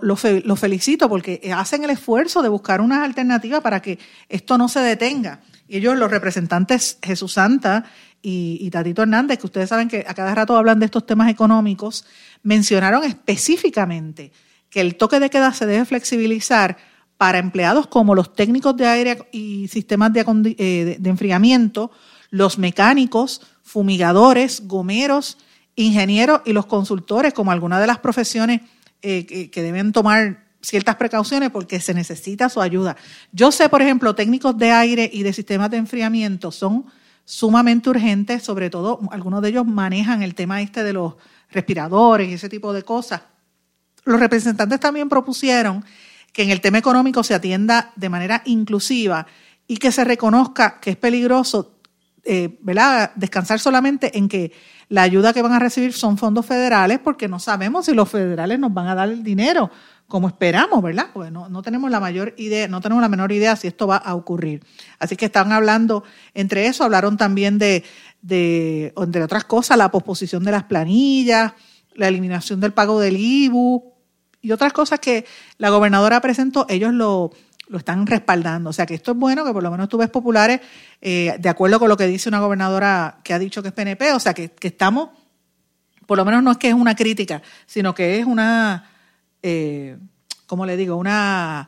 [0.55, 5.41] felicito porque hacen el esfuerzo de buscar unas alternativas para que esto no se detenga.
[5.67, 7.85] Y ellos, los representantes Jesús Santa
[8.19, 11.29] y, y, Tatito Hernández, que ustedes saben que a cada rato hablan de estos temas
[11.29, 12.03] económicos,
[12.41, 14.31] mencionaron específicamente
[14.71, 16.77] que el toque de queda se debe flexibilizar
[17.17, 21.91] para empleados como los técnicos de aire y sistemas eh, de, enfriamiento,
[22.29, 25.37] los mecánicos, fumigadores, gomeros,
[25.75, 28.61] ingenieros y los consultores, como algunas de las profesiones
[29.01, 32.97] eh, que, deben tomar ciertas precauciones porque se necesita su ayuda.
[33.31, 36.85] Yo sé, por ejemplo, técnicos de aire y de sistemas de enfriamiento son
[37.23, 41.15] sumamente urgentes, sobre todo algunos de ellos manejan el tema este de los
[41.49, 43.21] respiradores y ese tipo de cosas.
[44.03, 45.83] Los representantes también propusieron
[46.35, 49.25] que en el tema económico se atienda de manera inclusiva
[49.67, 51.77] y que se reconozca que es peligroso
[52.25, 52.59] eh,
[53.15, 54.51] descansar solamente en que
[54.89, 58.59] la ayuda que van a recibir son fondos federales porque no sabemos si los federales
[58.59, 59.71] nos van a dar el dinero
[60.07, 61.07] como esperamos, ¿verdad?
[61.13, 64.13] Porque no, tenemos la mayor idea, no tenemos la menor idea si esto va a
[64.13, 64.61] ocurrir.
[64.99, 67.85] Así que están hablando, entre eso hablaron también de,
[68.21, 71.53] de entre otras cosas, la posposición de las planillas,
[71.93, 73.94] la eliminación del pago del IBU,
[74.45, 75.25] y otras cosas que
[75.57, 77.31] la gobernadora presentó, ellos lo,
[77.75, 78.69] están respaldando.
[78.69, 80.61] O sea que esto es bueno, que por lo menos tú ves populares,
[81.01, 84.13] eh, de acuerdo con lo que dice una gobernadora que ha dicho que es PNP,
[84.13, 85.09] o sea que, estamos,
[86.05, 88.87] por lo menos no es que es una crítica, sino que es una,
[89.41, 89.97] eh,
[90.45, 90.95] ¿cómo le digo?
[90.95, 91.67] Una,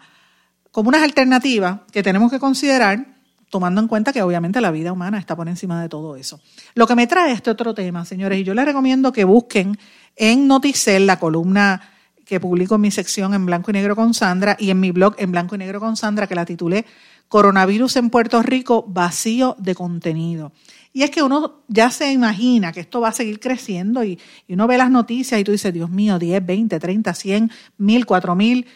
[0.69, 3.07] como unas alternativas que tenemos que considerar
[3.49, 6.39] tomando en cuenta que obviamente la vida humana está por encima de todo eso.
[6.75, 9.79] Lo que me trae este otro tema, señores, y yo les recomiendo que busquen
[10.15, 11.96] en Noticel la columna
[12.27, 15.15] que publico en mi sección en blanco y negro con Sandra y en mi blog
[15.17, 16.85] en blanco y negro con Sandra que la titulé
[17.29, 20.51] Coronavirus en Puerto Rico vacío de contenido.
[20.93, 24.67] Y es que uno ya se imagina que esto va a seguir creciendo y, uno
[24.67, 28.67] ve las noticias y tú dices, Dios mío, 10, 20, 30, 100, 1000, 4000,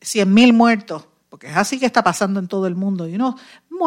[0.00, 3.06] 100 mil muertos, porque es así que está pasando en todo el mundo.
[3.06, 3.36] Y uno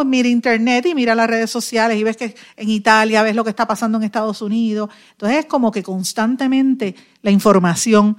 [0.05, 3.49] mira internet y mira las redes sociales y ves que en Italia ves lo que
[3.49, 4.89] está pasando en Estados Unidos.
[5.11, 8.17] Entonces es como que constantemente la información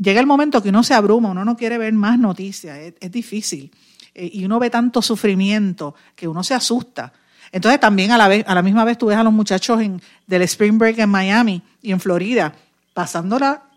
[0.00, 3.70] llega el momento que uno se abruma, uno no quiere ver más noticias, es, difícil.
[4.14, 7.12] Eh, y uno ve tanto sufrimiento que uno se asusta.
[7.52, 10.00] Entonces también a la, vez, a la misma vez tú ves a los muchachos en,
[10.26, 12.54] del Spring Break en Miami y en Florida
[12.92, 13.68] pasándola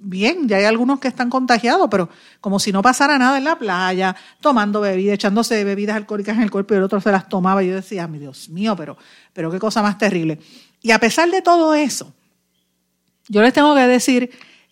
[0.00, 2.08] bien, ya hay algunos que están contagiados, pero
[2.40, 6.50] como si no pasara nada en la playa, tomando bebidas, echándose bebidas alcohólicas en el
[6.50, 7.62] cuerpo y el otro se las tomaba.
[7.62, 8.96] Y yo decía, mi Dios mío, pero,
[9.32, 10.40] pero qué cosa más terrible.
[10.80, 12.12] Y a pesar de todo eso,
[13.28, 14.30] yo les tengo que decir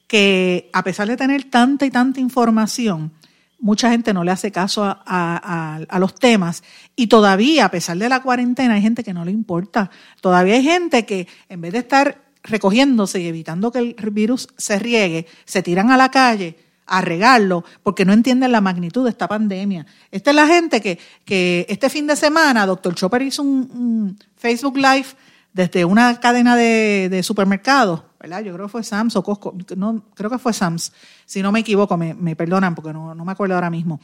[0.08, 3.12] que a pesar de tener tanta y tanta información,
[3.60, 6.64] mucha gente no le hace caso a, los temas
[6.96, 9.90] y todavía, a pesar de la cuarentena, hay gente que no le importa.
[10.20, 14.78] Todavía hay gente que en vez de estar recogiéndose y evitando que el virus se
[14.78, 19.28] riegue, se tiran a la calle a regarlo porque no entienden la magnitud de esta
[19.28, 19.86] pandemia.
[20.10, 24.76] Esta es la gente que, que este fin de semana, doctor Chopper hizo un, Facebook
[24.76, 25.08] Live
[25.52, 28.42] desde una cadena de, de supermercados ¿verdad?
[28.42, 30.92] Yo creo que fue Sams o Costco, no, creo que fue Sams,
[31.24, 34.00] si no me equivoco, me, perdonan porque no, no me acuerdo ahora mismo.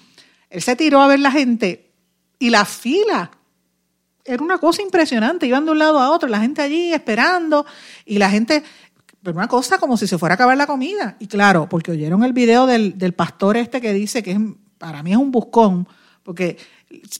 [0.50, 1.92] Él se tiró a ver la gente
[2.38, 3.30] y la fila
[4.24, 7.66] era una cosa impresionante, iban de un lado a otro, la gente allí esperando
[8.06, 8.62] y la gente,
[9.22, 11.16] pero una cosa como si se fuera a acabar la comida.
[11.18, 14.38] Y claro, porque oyeron el video del, del pastor este que dice que es,
[14.78, 15.88] para mí es un buscón,
[16.22, 16.56] porque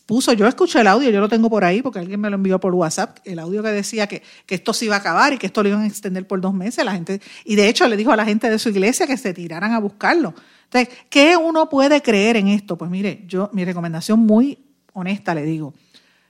[0.07, 2.59] puso, yo escuché el audio, yo lo tengo por ahí porque alguien me lo envió
[2.61, 5.63] por WhatsApp, el audio que decía que, esto se iba a acabar y que esto
[5.63, 6.85] lo iban a extender por dos meses.
[6.85, 9.35] La gente, y de hecho le dijo a la gente de su iglesia que se
[9.35, 10.35] tiraran a buscarlo.
[10.65, 12.77] Entonces, ¿qué uno puede creer en esto?
[12.77, 14.59] Pues mire, yo, mi recomendación muy
[14.93, 15.75] honesta le digo,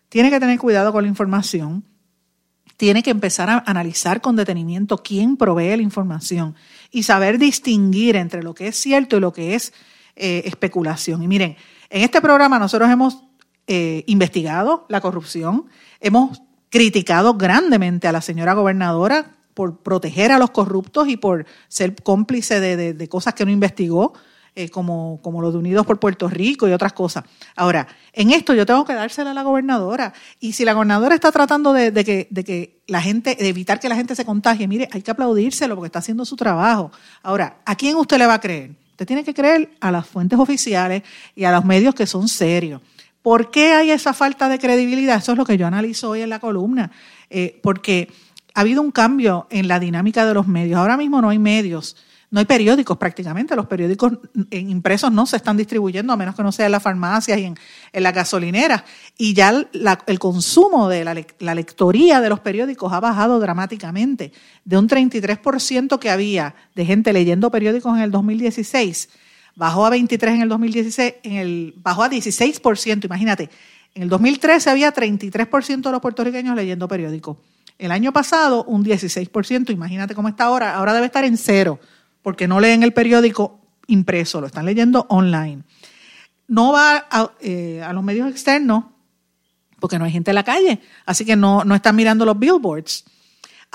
[0.09, 1.85] tiene que tener cuidado con la información,
[2.77, 6.55] tiene que empezar a analizar con detenimiento quién provee la información
[6.91, 9.73] y saber distinguir entre lo que es cierto y lo que es
[10.17, 11.23] eh, especulación.
[11.23, 11.57] Y miren,
[11.91, 13.25] en este programa nosotros hemos
[13.67, 15.67] eh, investigado la corrupción,
[16.01, 21.95] hemos criticado grandemente a la señora gobernadora por proteger a los corruptos y por ser
[22.03, 24.13] cómplice de, cosas que no investigó,
[24.57, 27.25] eh, como, como lo de Unidos por Puerto Rico y otras cosas.
[27.57, 30.13] Ahora, en esto yo tengo que dársela a la gobernadora.
[30.41, 33.89] Y si la gobernadora está tratando de, que, de que la gente, de evitar que
[33.89, 36.93] la gente se contagie, mire, hay que aplaudírselo porque está haciendo su trabajo.
[37.23, 38.73] Ahora, ¿a quién usted le va a creer?
[38.91, 41.03] Usted tiene que creer a las fuentes oficiales
[41.35, 42.81] y a los medios que son serios.
[43.25, 45.17] ¿Por qué hay esa falta de credibilidad?
[45.17, 46.93] Eso es lo que yo analizo hoy en la columna,
[47.31, 48.13] eh, porque
[48.53, 50.79] ha habido un cambio en la dinámica de los medios.
[50.79, 51.97] Ahora mismo no hay medios
[52.35, 54.15] no hay periódicos prácticamente, los periódicos
[54.51, 57.57] impresos no se están distribuyendo a menos que no sea en las farmacias y en,
[57.93, 58.83] en las gasolineras.
[59.17, 59.65] Y ya
[60.05, 64.33] el consumo de la, la, lectoría de los periódicos ha bajado dramáticamente.
[64.65, 69.11] De un 33% que había de gente leyendo periódicos en el 2016,
[69.57, 73.51] bajó a 23 en el 2016, en el, bajó a 16%, imagínate.
[73.95, 77.37] En el 2013 había 33% de los puertorriqueños leyendo periódicos.
[77.79, 81.79] El año pasado un 16%, imagínate cómo está ahora, ahora debe estar en cero
[82.23, 85.63] porque no leen el periódico impreso, lo están leyendo online.
[86.49, 87.07] No va
[87.41, 88.85] eh, a, los medios externos
[89.79, 93.05] porque no hay gente en la calle, así que no, no están mirando los billboards.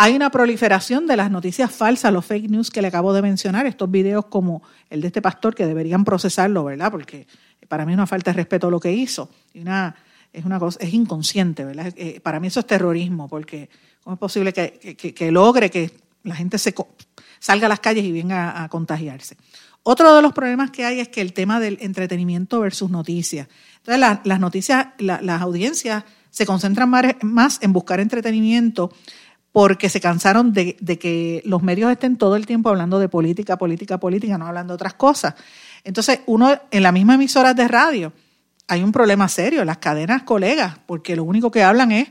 [0.02, 3.66] Hay una proliferación de las noticias falsas, los fake news que le acabo de mencionar,
[3.66, 6.90] estos videos como el de este pastor que deberían procesarlo, ¿verdad?
[6.90, 7.28] Porque
[7.68, 9.30] para mí es una falta de respeto lo que hizo.
[9.54, 11.94] Y es una cosa, es inconsciente, ¿verdad?
[11.98, 13.70] Eh, para mí eso es terrorismo, porque
[14.02, 15.92] ¿cómo es posible que, que logre que
[16.24, 16.74] la gente se,
[17.40, 19.36] salga a las calles y venga a, contagiarse.
[19.84, 23.50] Otro de los problemas que hay es que el tema del entretenimiento versus noticias.
[23.80, 26.90] Entonces, las noticias, las audiencias se concentran
[27.22, 28.94] más en buscar entretenimiento
[29.52, 34.00] porque se cansaron de, que los medios estén todo el tiempo hablando de política, política,
[34.00, 35.36] política, no hablando de otras cosas.
[35.84, 38.14] Entonces, uno en la misma emisora de radio
[38.68, 42.10] hay un problema serio, las cadenas colegas, porque lo único que hablan es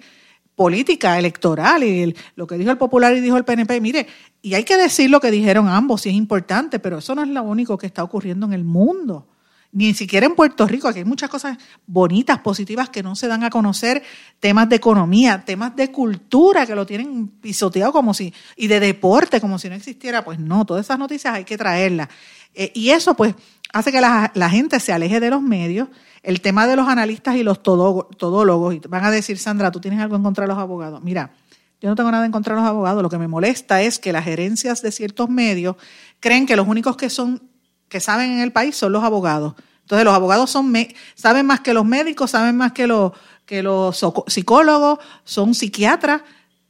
[0.56, 3.80] política electoral y lo que dijo el Popular y dijo el PNP.
[3.80, 4.08] Mire,
[4.42, 7.28] y hay que decir lo que dijeron ambos, si es importante, pero eso no es
[7.28, 9.28] lo único que está ocurriendo en el mundo.
[9.70, 13.44] Ni siquiera en Puerto Rico, aquí hay muchas cosas bonitas, positivas que no se dan
[13.44, 14.02] a conocer,
[14.40, 19.40] temas de economía, temas de cultura que lo tienen pisoteado como si, y de deporte
[19.40, 20.24] como si no existiera.
[20.24, 22.08] Pues no, todas esas noticias hay que traerlas.
[22.54, 23.34] Eh, y eso pues
[23.72, 25.88] hace que la, la gente se aleje de los medios
[26.22, 30.00] el tema de los analistas y los todólogos, y van a decir, Sandra, ¿tú tienes
[30.00, 31.02] algo en contra de los abogados?
[31.02, 31.32] Mira,
[31.80, 34.12] yo no tengo nada en contra de los abogados, lo que me molesta es que
[34.12, 35.76] las gerencias de ciertos medios
[36.20, 37.42] creen que los únicos que son
[37.88, 39.54] que saben en el país son los abogados.
[39.82, 40.72] Entonces los abogados son
[41.14, 43.12] saben más que los médicos, saben más que los
[43.46, 46.20] que los psicólogos, son psiquiatras,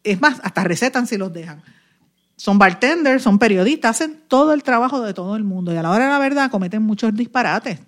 [0.05, 1.61] es más, hasta recetan si los dejan.
[2.37, 5.91] Son bartenders, son periodistas, hacen todo el trabajo de todo el mundo y a la
[5.91, 7.81] hora de la verdad cometen muchos disparates.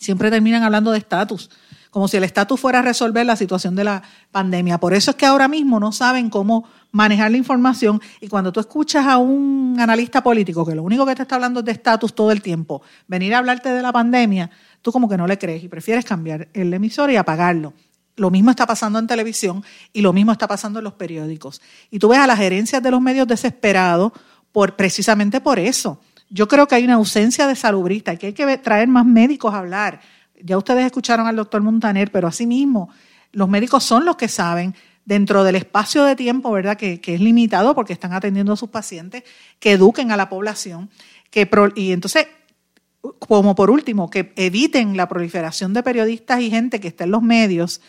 [0.00, 1.50] Siempre terminan hablando de estatus,
[1.96, 4.76] como si el estatus fuera a resolver la situación de la pandemia.
[4.76, 8.60] Por eso es que ahora mismo no saben cómo manejar la información y cuando tú
[8.60, 12.14] escuchas a un analista político que lo único que te está hablando es de estatus
[12.14, 14.50] todo el tiempo, venir a hablarte de la pandemia,
[14.82, 17.72] tú como que no le crees y prefieres cambiar el emisor y apagarlo.
[18.16, 21.62] Lo mismo está pasando en televisión y lo mismo está pasando en los periódicos.
[21.90, 24.12] Y tú ves a las gerencias de los medios desesperados
[24.52, 25.98] por, precisamente por eso.
[26.28, 29.60] Yo creo que hay una ausencia de salubrista que hay que traer más médicos a
[29.60, 30.02] hablar.
[30.42, 32.90] Ya ustedes escucharon al doctor Montaner, pero asimismo,
[33.32, 36.76] los médicos son los que saben dentro del espacio de tiempo, ¿verdad?
[36.76, 39.22] Que, es limitado porque están atendiendo a sus pacientes,
[39.60, 40.90] que eduquen a la población,
[41.30, 42.26] que y entonces,
[43.20, 47.22] como por último, que eviten la proliferación de periodistas y gente que está en los
[47.22, 47.80] medios,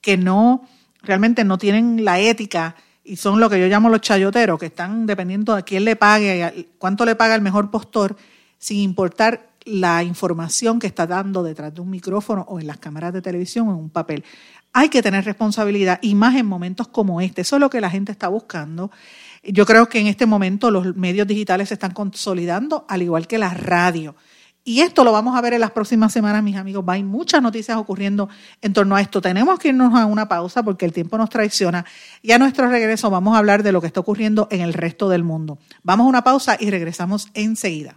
[0.00, 0.66] que no
[1.02, 5.06] realmente no tienen la ética y son lo que yo llamo los chayoteros, que están
[5.06, 8.16] dependiendo de quién le pague, cuánto le paga el mejor postor,
[8.58, 13.12] sin importar la información que está dando detrás de un micrófono o en las cámaras
[13.12, 14.24] de televisión o en un papel.
[14.72, 17.42] Hay que tener responsabilidad y más en momentos como este.
[17.42, 18.90] Eso es lo que la gente está buscando.
[19.42, 23.38] Yo creo que en este momento los medios digitales se están consolidando, al igual que
[23.38, 24.14] la radio.
[24.64, 26.84] Y esto lo vamos a ver en las próximas semanas, mis amigos.
[26.88, 28.28] Hay muchas noticias ocurriendo
[28.60, 29.20] en torno a esto.
[29.20, 31.84] Tenemos que irnos a una pausa porque el tiempo nos traiciona.
[32.20, 35.08] Y a nuestro regreso vamos a hablar de lo que está ocurriendo en el resto
[35.08, 35.58] del mundo.
[35.84, 37.96] Vamos a una pausa y regresamos enseguida.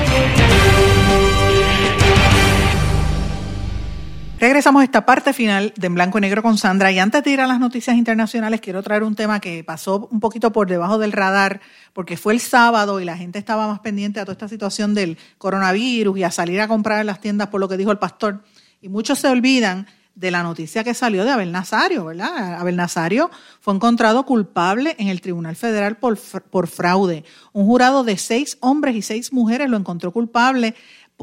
[4.51, 6.91] Regresamos a esta parte final de En Blanco y Negro con Sandra.
[6.91, 10.19] Y antes de ir a las noticias internacionales, quiero traer un tema que pasó un
[10.19, 11.61] poquito por debajo del radar,
[11.93, 15.17] porque fue el sábado y la gente estaba más pendiente a toda esta situación del
[15.37, 18.43] coronavirus y a salir a comprar en las tiendas por lo que dijo el pastor.
[18.81, 22.55] Y muchos se olvidan de la noticia que salió de Abel Nazario, ¿verdad?
[22.55, 23.31] Abel Nazario
[23.61, 27.23] fue encontrado culpable en el Tribunal Federal por, por fraude.
[27.53, 30.75] Un jurado de seis hombres y seis mujeres lo encontró culpable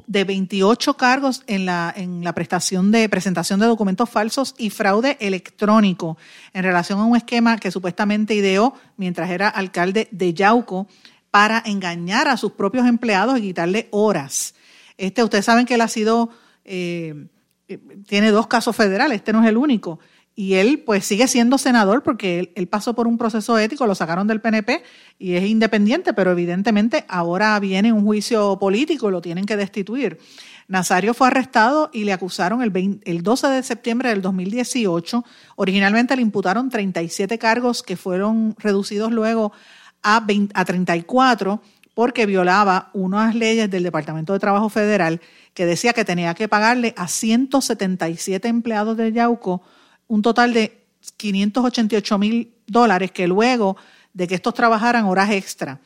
[0.07, 5.17] de 28 cargos en la, en la prestación de presentación de documentos falsos y fraude
[5.21, 6.17] electrónico
[6.53, 10.87] en relación a un esquema que supuestamente ideó mientras era alcalde de Yauco
[11.31, 14.55] para engañar a sus propios empleados y quitarle horas.
[14.97, 16.31] Este, ustedes saben que él ha sido,
[16.65, 17.27] eh,
[18.07, 20.01] tiene dos casos federales, este no es el único
[20.39, 24.29] y él pues sigue siendo senador porque él, pasó por un proceso ético, lo sacaron
[24.29, 24.85] del PNP
[25.19, 30.21] y es independiente, pero evidentemente ahora viene un juicio político y lo tienen que destituir.
[30.69, 35.25] Nazario fue arrestado y le acusaron el, el 12 de septiembre del 2018.
[35.57, 39.51] Originalmente le imputaron 37 cargos que fueron reducidos luego
[40.05, 41.61] a, 20, a 34
[41.95, 45.21] porque violaba unas leyes del Departamento de Trabajo Federal
[45.53, 49.65] que decía que tenía que pagarle a 177 empleados de Yauco
[50.09, 50.85] un total de
[51.17, 53.77] 588 mil dólares que luego
[54.13, 55.81] de que estos trabajaran horas extra.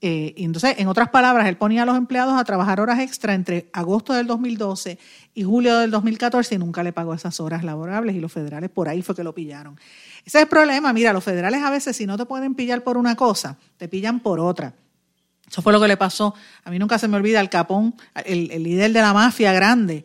[0.00, 3.70] Eh, entonces, en otras palabras, él ponía a los empleados a trabajar horas extra entre
[3.72, 4.98] agosto del 2012
[5.32, 8.88] y julio del 2014 y nunca le pagó esas horas laborables y los federales por
[8.88, 9.78] ahí fue que lo pillaron.
[10.24, 10.92] Ese es el problema.
[10.92, 14.20] Mira, los federales a veces si no te pueden pillar por una cosa, te pillan
[14.20, 14.74] por otra.
[15.48, 16.34] Eso fue lo que le pasó.
[16.64, 17.94] A mí nunca se me olvida el capón,
[18.26, 20.04] el, el líder de la mafia grande,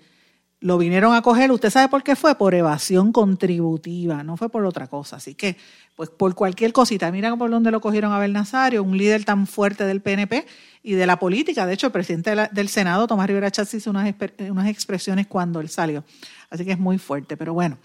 [0.62, 2.36] lo vinieron a coger, ¿usted sabe por qué fue?
[2.36, 5.16] Por evasión contributiva, no fue por otra cosa.
[5.16, 5.56] Así que,
[5.96, 9.86] pues por cualquier cosita, mira por dónde lo cogieron a Nazario, un líder tan fuerte
[9.86, 10.46] del PNP
[10.84, 11.66] y de la política.
[11.66, 14.14] De hecho, el presidente del Senado, Tomás Rivera Chávez, hizo unas,
[14.50, 16.04] unas expresiones cuando él salió.
[16.50, 17.38] Así que es muy fuerte.
[17.38, 17.78] Pero bueno,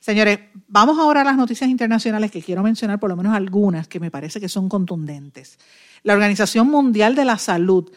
[0.00, 4.00] señores, vamos ahora a las noticias internacionales que quiero mencionar por lo menos algunas que
[4.00, 5.58] me parece que son contundentes.
[6.02, 7.92] La Organización Mundial de la Salud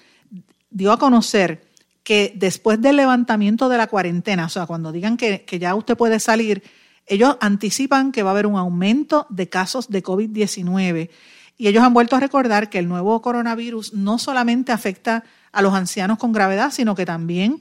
[0.69, 1.64] dio a conocer
[2.05, 6.19] que después del levantamiento de la cuarentena, o sea, cuando digan que, ya usted puede
[6.19, 6.61] salir,
[7.07, 11.09] ellos anticipan que va a haber un aumento de casos de COVID-19
[11.57, 15.73] y ellos han vuelto a recordar que el nuevo coronavirus no solamente afecta a los
[15.73, 17.59] ancianos con gravedad, sino que también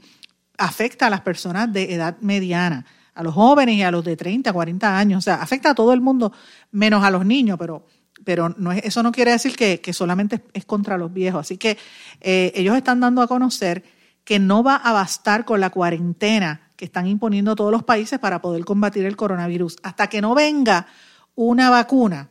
[0.59, 2.85] afecta a las personas de edad mediana,
[3.15, 5.95] a los jóvenes y a los de 30, 40 años, o sea, afecta a todo
[5.95, 6.33] el mundo,
[6.71, 7.87] menos a los niños, pero,
[8.25, 11.41] pero no es, eso no quiere decir que, solamente es contra los viejos.
[11.41, 11.79] Así que
[12.21, 13.94] eh, ellos están dando a conocer
[14.25, 18.41] que no va a bastar con la cuarentena que están imponiendo todos los países para
[18.41, 19.77] poder combatir el coronavirus.
[19.83, 20.87] Hasta que no venga
[21.35, 22.31] una vacuna,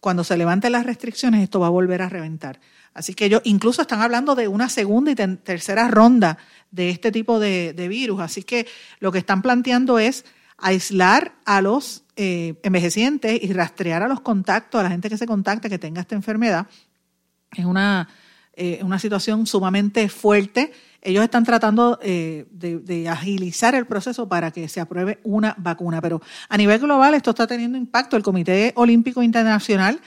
[0.00, 2.60] cuando se levanten las restricciones, esto va a volver a reventar.
[2.94, 6.38] Así que ellos incluso están hablando de una segunda y tercera ronda
[6.70, 8.20] de este tipo de, virus.
[8.20, 8.66] Así que
[9.00, 10.24] lo que están planteando es
[10.58, 15.26] aislar a los eh, envejecientes y rastrear a los contactos, a la gente que se
[15.26, 16.68] contacta, que tenga esta enfermedad.
[17.54, 18.08] Es una
[18.56, 20.72] eh, una situación sumamente fuerte.
[21.02, 26.22] Ellos están tratando eh, de, agilizar el proceso para que se apruebe una vacuna, pero
[26.48, 28.16] a nivel global esto está teniendo impacto.
[28.16, 30.00] El Comité Olímpico Internacional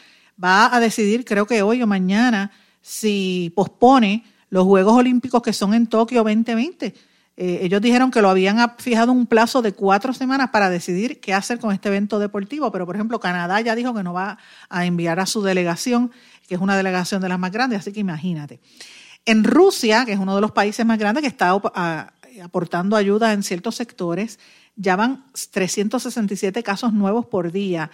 [0.44, 5.76] va a decidir, creo que hoy o mañana, si pospone los Juegos Olímpicos que son
[5.76, 6.96] en Tokio 2020.
[7.42, 11.34] Eh, ellos dijeron que lo habían fijado un plazo de cuatro semanas para decidir qué
[11.34, 14.38] hacer con este evento deportivo, pero por ejemplo Canadá ya dijo que no va
[14.68, 16.12] a enviar a su delegación,
[16.50, 18.60] que es una delegación de las más grandes, así que imagínate.
[19.24, 21.52] En Rusia, que es uno de los países más grandes que está
[22.44, 24.40] aportando ayuda en ciertos sectores,
[24.76, 27.92] ya van 367 casos nuevos por día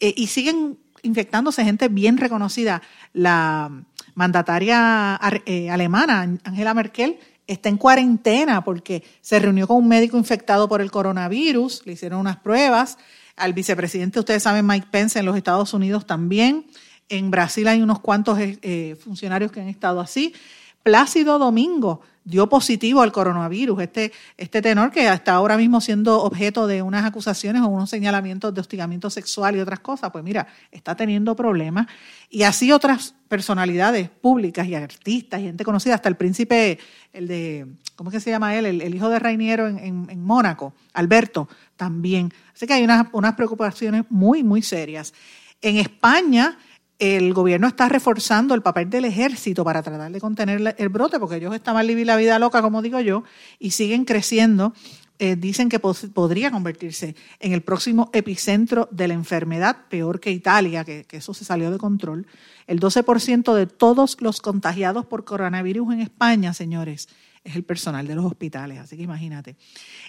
[0.00, 2.82] eh, y siguen infectándose gente bien reconocida.
[3.12, 3.70] La
[4.14, 10.68] mandataria eh, alemana, Angela Merkel, está en cuarentena porque se reunió con un médico infectado
[10.68, 12.98] por el coronavirus, le hicieron unas pruebas.
[13.36, 16.66] Al vicepresidente, ustedes saben, Mike Pence en los Estados Unidos también.
[17.08, 20.34] En Brasil hay unos cuantos eh, funcionarios que han estado así.
[20.82, 26.66] Plácido Domingo dio positivo al coronavirus, este, este tenor que está ahora mismo siendo objeto
[26.66, 30.96] de unas acusaciones o unos señalamientos de hostigamiento sexual y otras cosas, pues mira, está
[30.96, 31.86] teniendo problemas.
[32.30, 36.78] Y así otras personalidades públicas y artistas y gente conocida, hasta el príncipe,
[37.12, 38.64] el de, ¿cómo es que se llama él?
[38.66, 42.32] El, hijo de Reiniero en, Mónaco, Alberto, también.
[42.54, 45.12] Así que hay unas preocupaciones muy, muy serias.
[45.60, 46.58] En España,
[46.98, 51.36] el gobierno está reforzando el papel del ejército para tratar de contener el brote, porque
[51.36, 53.24] ellos estaban viviendo la vida loca, como digo yo,
[53.58, 54.72] y siguen creciendo.
[55.20, 60.84] Eh, dicen que podría convertirse en el próximo epicentro de la enfermedad, peor que Italia,
[60.84, 62.26] que, que eso se salió de control.
[62.66, 67.08] El 12% de todos los contagiados por coronavirus en España, señores,
[67.44, 69.56] es el personal de los hospitales, así que imagínate.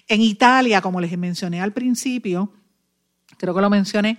[0.08, 2.50] En Italia, como les mencioné al principio,
[3.36, 4.18] creo que lo mencioné,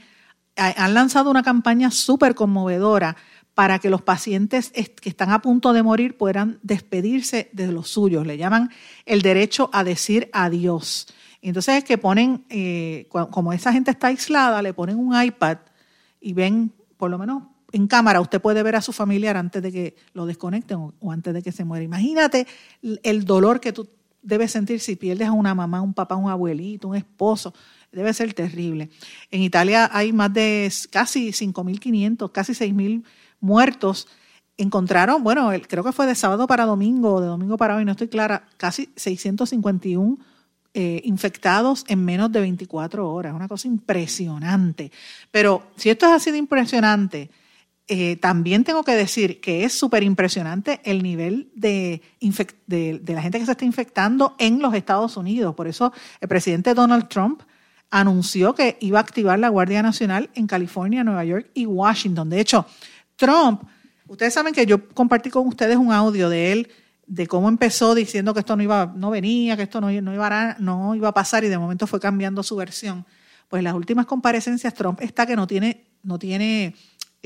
[0.57, 3.15] han lanzado una campaña súper conmovedora
[3.53, 8.27] para que los pacientes que están a punto de morir puedan despedirse de los suyos.
[8.27, 8.69] Le llaman
[9.05, 11.07] el derecho a decir adiós.
[11.41, 15.57] Entonces es que ponen, eh, como esa gente está aislada, le ponen un iPad
[16.21, 19.71] y ven, por lo menos en cámara, usted puede ver a su familiar antes de
[19.71, 21.83] que lo desconecten o, antes de que se muera.
[21.83, 22.45] Imagínate
[22.81, 23.89] el dolor que tú
[24.27, 27.53] debes sentir si pierdes a una mamá, un papá, un abuelito, un esposo
[27.91, 28.89] debe ser terrible.
[29.31, 33.03] En Italia hay más de casi 5.500, casi 6.000
[33.39, 34.07] muertos.
[34.57, 37.91] Encontraron, bueno, creo que fue de sábado para domingo o de domingo para hoy, no
[37.91, 40.17] estoy clara, casi 651
[40.73, 43.33] eh, infectados en menos de 24 horas.
[43.33, 44.91] Una cosa impresionante.
[45.31, 47.29] Pero si esto es así de impresionante,
[47.89, 53.45] eh, también tengo que decir que es súper impresionante el nivel de, la gente que
[53.45, 55.55] se está infectando en los Estados Unidos.
[55.55, 57.43] Por eso el presidente Donald Trump
[57.89, 62.29] anunció que iba a activar la Guardia Nacional en California, Nueva York y Washington.
[62.29, 62.65] De hecho,
[63.15, 63.61] Trump,
[64.07, 66.69] ustedes saben que yo compartí con ustedes un audio de él
[67.05, 70.27] de cómo empezó diciendo que esto no iba, no venía, que esto no, no, iba,
[70.27, 73.05] a, no iba a pasar y de momento fue cambiando su versión.
[73.47, 76.75] Pues en las últimas comparecencias Trump está que no tiene, no tiene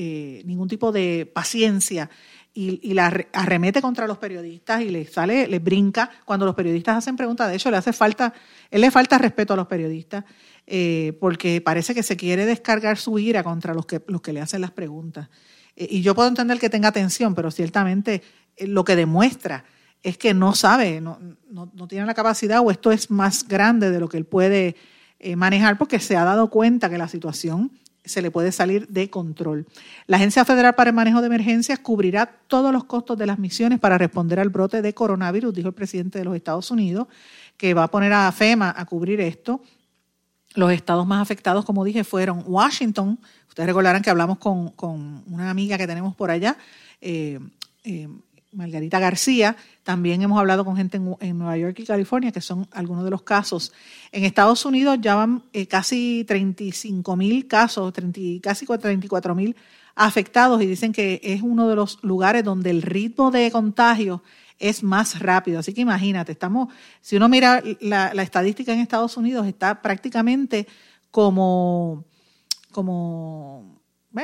[0.03, 2.09] eh, ningún tipo de paciencia
[2.55, 7.15] y, la arremete contra los periodistas y le sale, le brinca cuando los periodistas hacen
[7.15, 7.47] preguntas.
[7.47, 8.33] De hecho, le hace falta,
[8.71, 10.25] él le falta respeto a los periodistas
[10.65, 14.41] eh, porque parece que se quiere descargar su ira contra los que, los que le
[14.41, 15.29] hacen las preguntas.
[15.75, 18.23] Eh, y yo puedo entender que tenga atención, pero ciertamente
[18.57, 19.65] lo que demuestra
[20.01, 23.91] es que no sabe, no, no, no, tiene la capacidad o esto es más grande
[23.91, 24.75] de lo que él puede
[25.35, 27.71] manejar porque se ha dado cuenta que la situación
[28.03, 29.67] se le puede salir de control.
[30.07, 33.79] La Agencia Federal para el Manejo de Emergencias cubrirá todos los costos de las misiones
[33.79, 37.07] para responder al brote de coronavirus, dijo el presidente de los Estados Unidos,
[37.57, 39.61] que va a poner a FEMA a cubrir esto.
[40.55, 43.19] Los estados más afectados, como dije, fueron Washington.
[43.47, 44.73] Ustedes recordarán que hablamos con,
[45.27, 46.57] una amiga que tenemos por allá,
[46.99, 47.39] eh,
[47.83, 48.07] eh,
[48.51, 49.55] Margarita García.
[49.83, 53.23] También hemos hablado con gente en, Nueva York y California, que son algunos de los
[53.23, 53.73] casos.
[54.11, 59.55] En Estados Unidos ya van eh, casi 35 mil casos, 30, casi 34 mil
[59.95, 64.23] afectados y dicen que es uno de los lugares donde el ritmo de contagio
[64.59, 65.59] es más rápido.
[65.59, 66.71] Así que imagínate, estamos,
[67.01, 70.67] si uno mira la, la estadística en Estados Unidos, está prácticamente
[71.09, 72.05] como,
[72.71, 73.80] como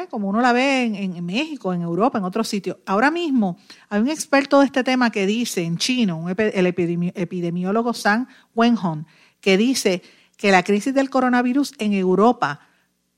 [0.10, 2.78] como uno la ve en, México, en Europa, en otros sitios.
[2.86, 3.58] Ahora mismo
[3.90, 9.06] hay un experto de este tema que dice en chino, el epidemiólogo San Wenhong,
[9.40, 10.02] que dice
[10.36, 12.60] que la crisis del coronavirus en Europa,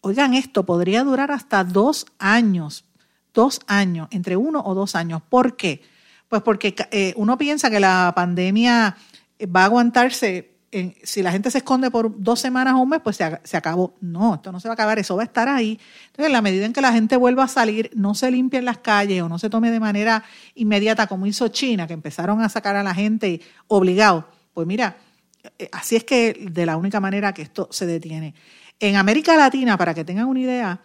[0.02, 2.86] oigan esto, podría durar hasta dos años,
[3.34, 5.22] dos años, entre uno o dos años.
[5.28, 5.82] ¿Por qué?
[6.28, 8.96] Pues porque eh, uno piensa que la pandemia
[9.44, 10.59] va a aguantarse
[11.04, 13.96] si la gente se esconde por dos semanas o un mes, pues se, acabó.
[14.02, 15.80] No, esto no se va a acabar, eso va a estar ahí.
[16.08, 18.78] Entonces, en la medida en que la gente vuelva a salir, no se limpien las
[18.78, 20.24] calles o no se tome de manera
[20.56, 24.98] inmediata como hizo China, que empezaron a sacar a la gente obligado, pues mira,
[25.58, 28.36] eh, así es que de la única manera que esto se detiene.
[28.80, 30.82] En América Latina, para que tengan una idea,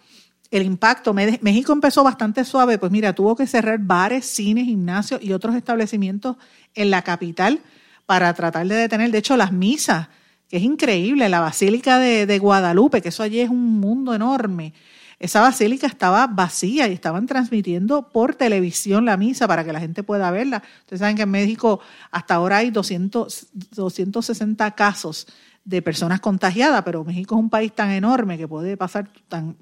[0.50, 1.12] el impacto.
[1.12, 6.36] México empezó bastante suave, pues mira, tuvo que cerrar bares, cines, gimnasios y otros establecimientos
[6.74, 7.60] en la capital
[8.06, 10.08] para tratar de detener, de hecho, las misas,
[10.48, 14.74] que es increíble, la Basílica de, Guadalupe, que eso allí es un mundo enorme.
[15.20, 20.02] Esa basílica estaba vacía y estaban transmitiendo por televisión la misa para que la gente
[20.02, 20.62] pueda verla.
[20.80, 21.80] Ustedes saben que en México
[22.10, 25.26] hasta ahora hay 200, 260 casos
[25.64, 29.08] de personas contagiadas, pero México es un país tan enorme que puede pasar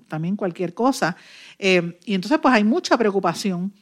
[0.09, 1.17] también cualquier cosa.
[1.59, 3.73] Eh, y entonces pues hay mucha preocupación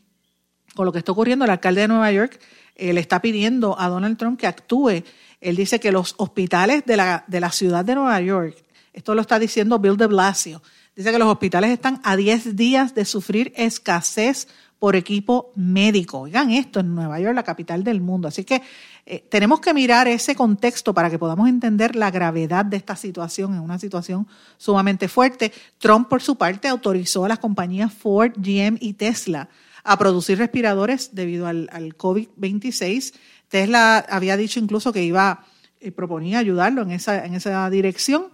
[0.75, 1.45] con lo que está ocurriendo.
[1.45, 2.39] El alcalde de Nueva York
[2.81, 5.03] le está pidiendo a Donald Trump que actúe.
[5.41, 8.57] Él dice que los hospitales de la, de la ciudad de Nueva York,
[8.93, 10.63] esto lo está diciendo Bill de Blasio,
[10.97, 16.21] dice que los hospitales están a 10 días de sufrir escasez por equipo médico.
[16.21, 18.29] Oigan esto, en Nueva York, la capital del mundo.
[18.29, 18.63] Así que
[19.05, 23.55] eh, tenemos que mirar ese contexto para que podamos entender la gravedad de esta situación,
[23.55, 24.27] en una situación
[24.57, 25.53] sumamente fuerte.
[25.79, 29.49] Trump, por su parte, autorizó a las compañías Ford, GM y Tesla
[29.85, 33.15] a producir respiradores debido al, COVID-26.
[33.49, 35.45] Tesla había dicho incluso que iba,
[35.81, 38.29] eh, proponía ayudarlo en esa, en esa dirección.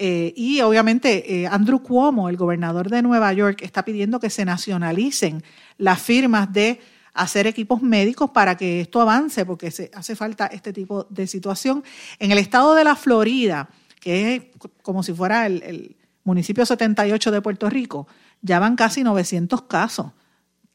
[0.00, 4.44] Eh, y obviamente eh, Andrew Cuomo, el gobernador de Nueva York, está pidiendo que se
[4.44, 5.42] nacionalicen
[5.76, 6.80] las firmas de
[7.14, 11.82] hacer equipos médicos para que esto avance, porque se, hace falta este tipo de situación.
[12.20, 13.68] En el estado de la Florida,
[14.00, 14.42] que es
[14.82, 18.06] como si fuera el, municipio 78 de Puerto Rico,
[18.42, 20.12] ya van casi 900 casos,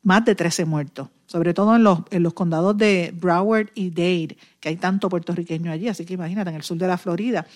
[0.03, 4.37] más de 13 muertos, sobre todo en los, en los condados de Broward y Dade,
[4.59, 7.47] que hay tanto puertorriqueño allí, así que imagínate, en el sur de la Florida.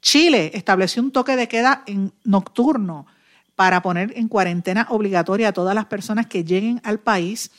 [0.00, 3.06] Chile estableció un toque de queda en nocturno
[3.56, 7.50] para poner en cuarentena obligatoria a todas las personas que lleguen al país.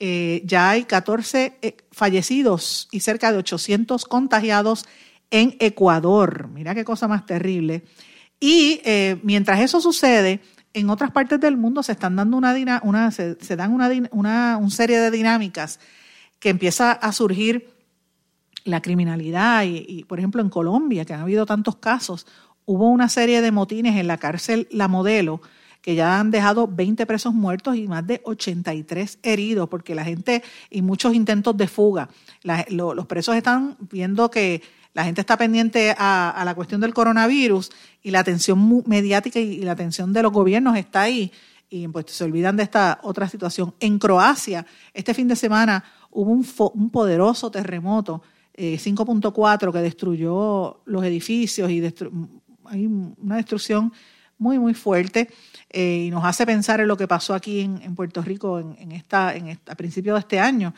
[0.00, 4.86] Eh, ya hay 14 eh, fallecidos y cerca de 800 contagiados
[5.30, 6.48] en Ecuador.
[6.48, 7.84] Mira qué cosa más terrible.
[8.40, 10.40] Y eh, mientras eso sucede,
[10.74, 14.98] en otras partes del mundo se están dando una, una se, dan una, una, serie
[14.98, 15.80] de dinámicas
[16.38, 17.70] que empieza a surgir
[18.64, 22.26] la criminalidad y, por ejemplo, en Colombia, que han habido tantos casos,
[22.64, 25.40] hubo una serie de motines en la cárcel La Modelo
[25.82, 30.42] que ya han dejado 20 presos muertos y más de 83 heridos, porque la gente
[30.70, 32.08] y muchos intentos de fuga.
[32.68, 34.62] los presos están viendo que
[34.94, 37.70] la gente está pendiente a, la cuestión del coronavirus
[38.02, 41.32] y la atención mediática y, la atención de los gobiernos está ahí
[41.70, 43.74] y pues se olvidan de esta otra situación.
[43.80, 48.22] En Croacia, este fin de semana hubo un, un poderoso terremoto
[48.56, 51.82] 5.4 eh, que destruyó los edificios y
[52.66, 53.92] hay una destrucción
[54.38, 55.30] muy, muy fuerte
[55.70, 59.34] eh, y nos hace pensar en lo que pasó aquí en, Puerto Rico en, esta,
[59.34, 60.74] en a principios de este año.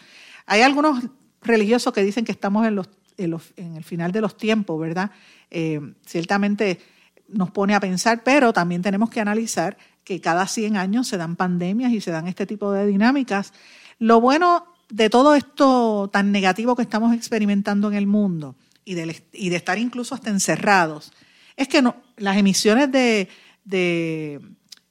[0.46, 1.02] Hay algunos
[1.42, 5.10] religiosos que dicen que estamos en, los, en, el final de los tiempos, ¿verdad?
[5.50, 6.80] Eh, ciertamente
[7.28, 11.36] nos pone a pensar, pero también tenemos que analizar que cada 100 años se dan
[11.36, 13.52] pandemias y se dan este tipo de dinámicas.
[13.98, 18.54] Lo bueno de todo esto tan negativo que estamos experimentando en el mundo
[18.84, 21.12] y de, estar incluso hasta encerrados,
[21.56, 21.82] es que
[22.16, 24.40] las emisiones de,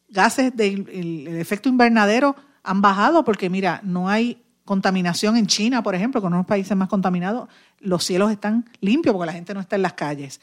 [0.09, 6.21] gases del efecto invernadero han bajado porque, mira, no hay contaminación en China, por ejemplo,
[6.21, 7.49] con uno de los países más contaminados,
[7.79, 10.39] los cielos están limpios porque la gente no está en las calles.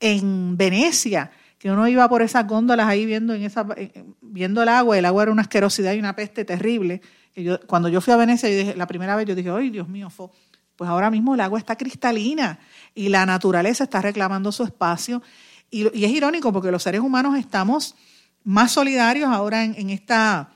[0.00, 3.66] En Venecia, que uno iba por esas góndolas ahí viendo, en esa,
[4.20, 7.02] viendo el agua, el agua era una asquerosidad y una peste terrible,
[7.66, 10.10] cuando yo fui a Venecia, la primera vez yo dije, ¡ay, Dios mío!
[10.76, 12.58] Pues ahora mismo el agua está cristalina
[12.94, 15.22] y la naturaleza está reclamando su espacio.
[15.70, 17.96] Y, es irónico porque los seres humanos estamos
[18.44, 20.50] más solidarios ahora en, esta,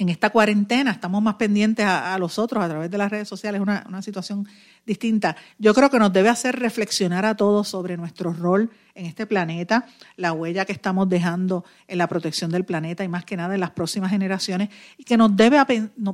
[0.00, 3.60] en esta cuarentena, estamos más pendientes a, los otros a través de las redes sociales,
[3.60, 4.48] una, una situación
[4.86, 5.36] distinta.
[5.58, 9.84] Yo creo que nos debe hacer reflexionar a todos sobre nuestro rol en este planeta,
[10.16, 13.60] la huella que estamos dejando en la protección del planeta y más que nada en
[13.60, 15.58] las próximas generaciones, y que nos debe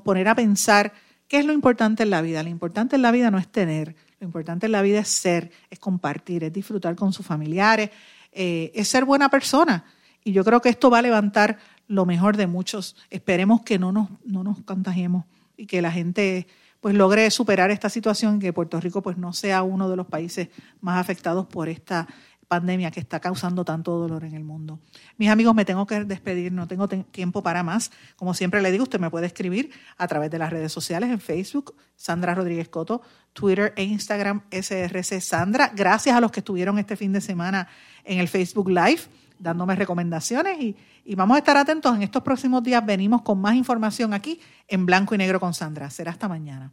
[0.03, 0.93] poner a pensar
[1.29, 2.43] qué es lo importante en la vida.
[2.43, 5.53] Lo importante en la vida no es tener, lo importante en la vida es ser,
[5.71, 7.91] es compartir, es disfrutar con sus familiares,
[8.33, 9.85] eh, es ser buena persona.
[10.25, 11.57] Y yo creo que esto va a levantar
[11.87, 12.97] lo mejor de muchos.
[13.11, 15.25] Esperemos que no nos, no nos contagiemos
[15.57, 16.47] y que la gente
[16.81, 20.49] pues logre superar esta situación, que Puerto Rico pues no sea uno de los países
[20.81, 22.07] más afectados por esta
[22.49, 24.79] pandemia que está causando tanto dolor en el mundo.
[25.17, 27.91] Mis amigos, me tengo que despedir, no tengo tiempo para más.
[28.15, 31.21] Como siempre le digo, usted me puede escribir a través de las redes sociales en
[31.21, 35.73] Facebook, Sandra Rodríguez Coto, Twitter e Instagram, SRC Sandra.
[35.75, 37.69] Gracias a los que estuvieron este fin de semana
[38.05, 39.03] en el Facebook Live
[39.39, 41.95] dándome recomendaciones y, y vamos a estar atentos.
[41.95, 45.91] En estos próximos días venimos con más información aquí en Blanco y Negro con Sandra.
[45.91, 46.73] Será hasta mañana.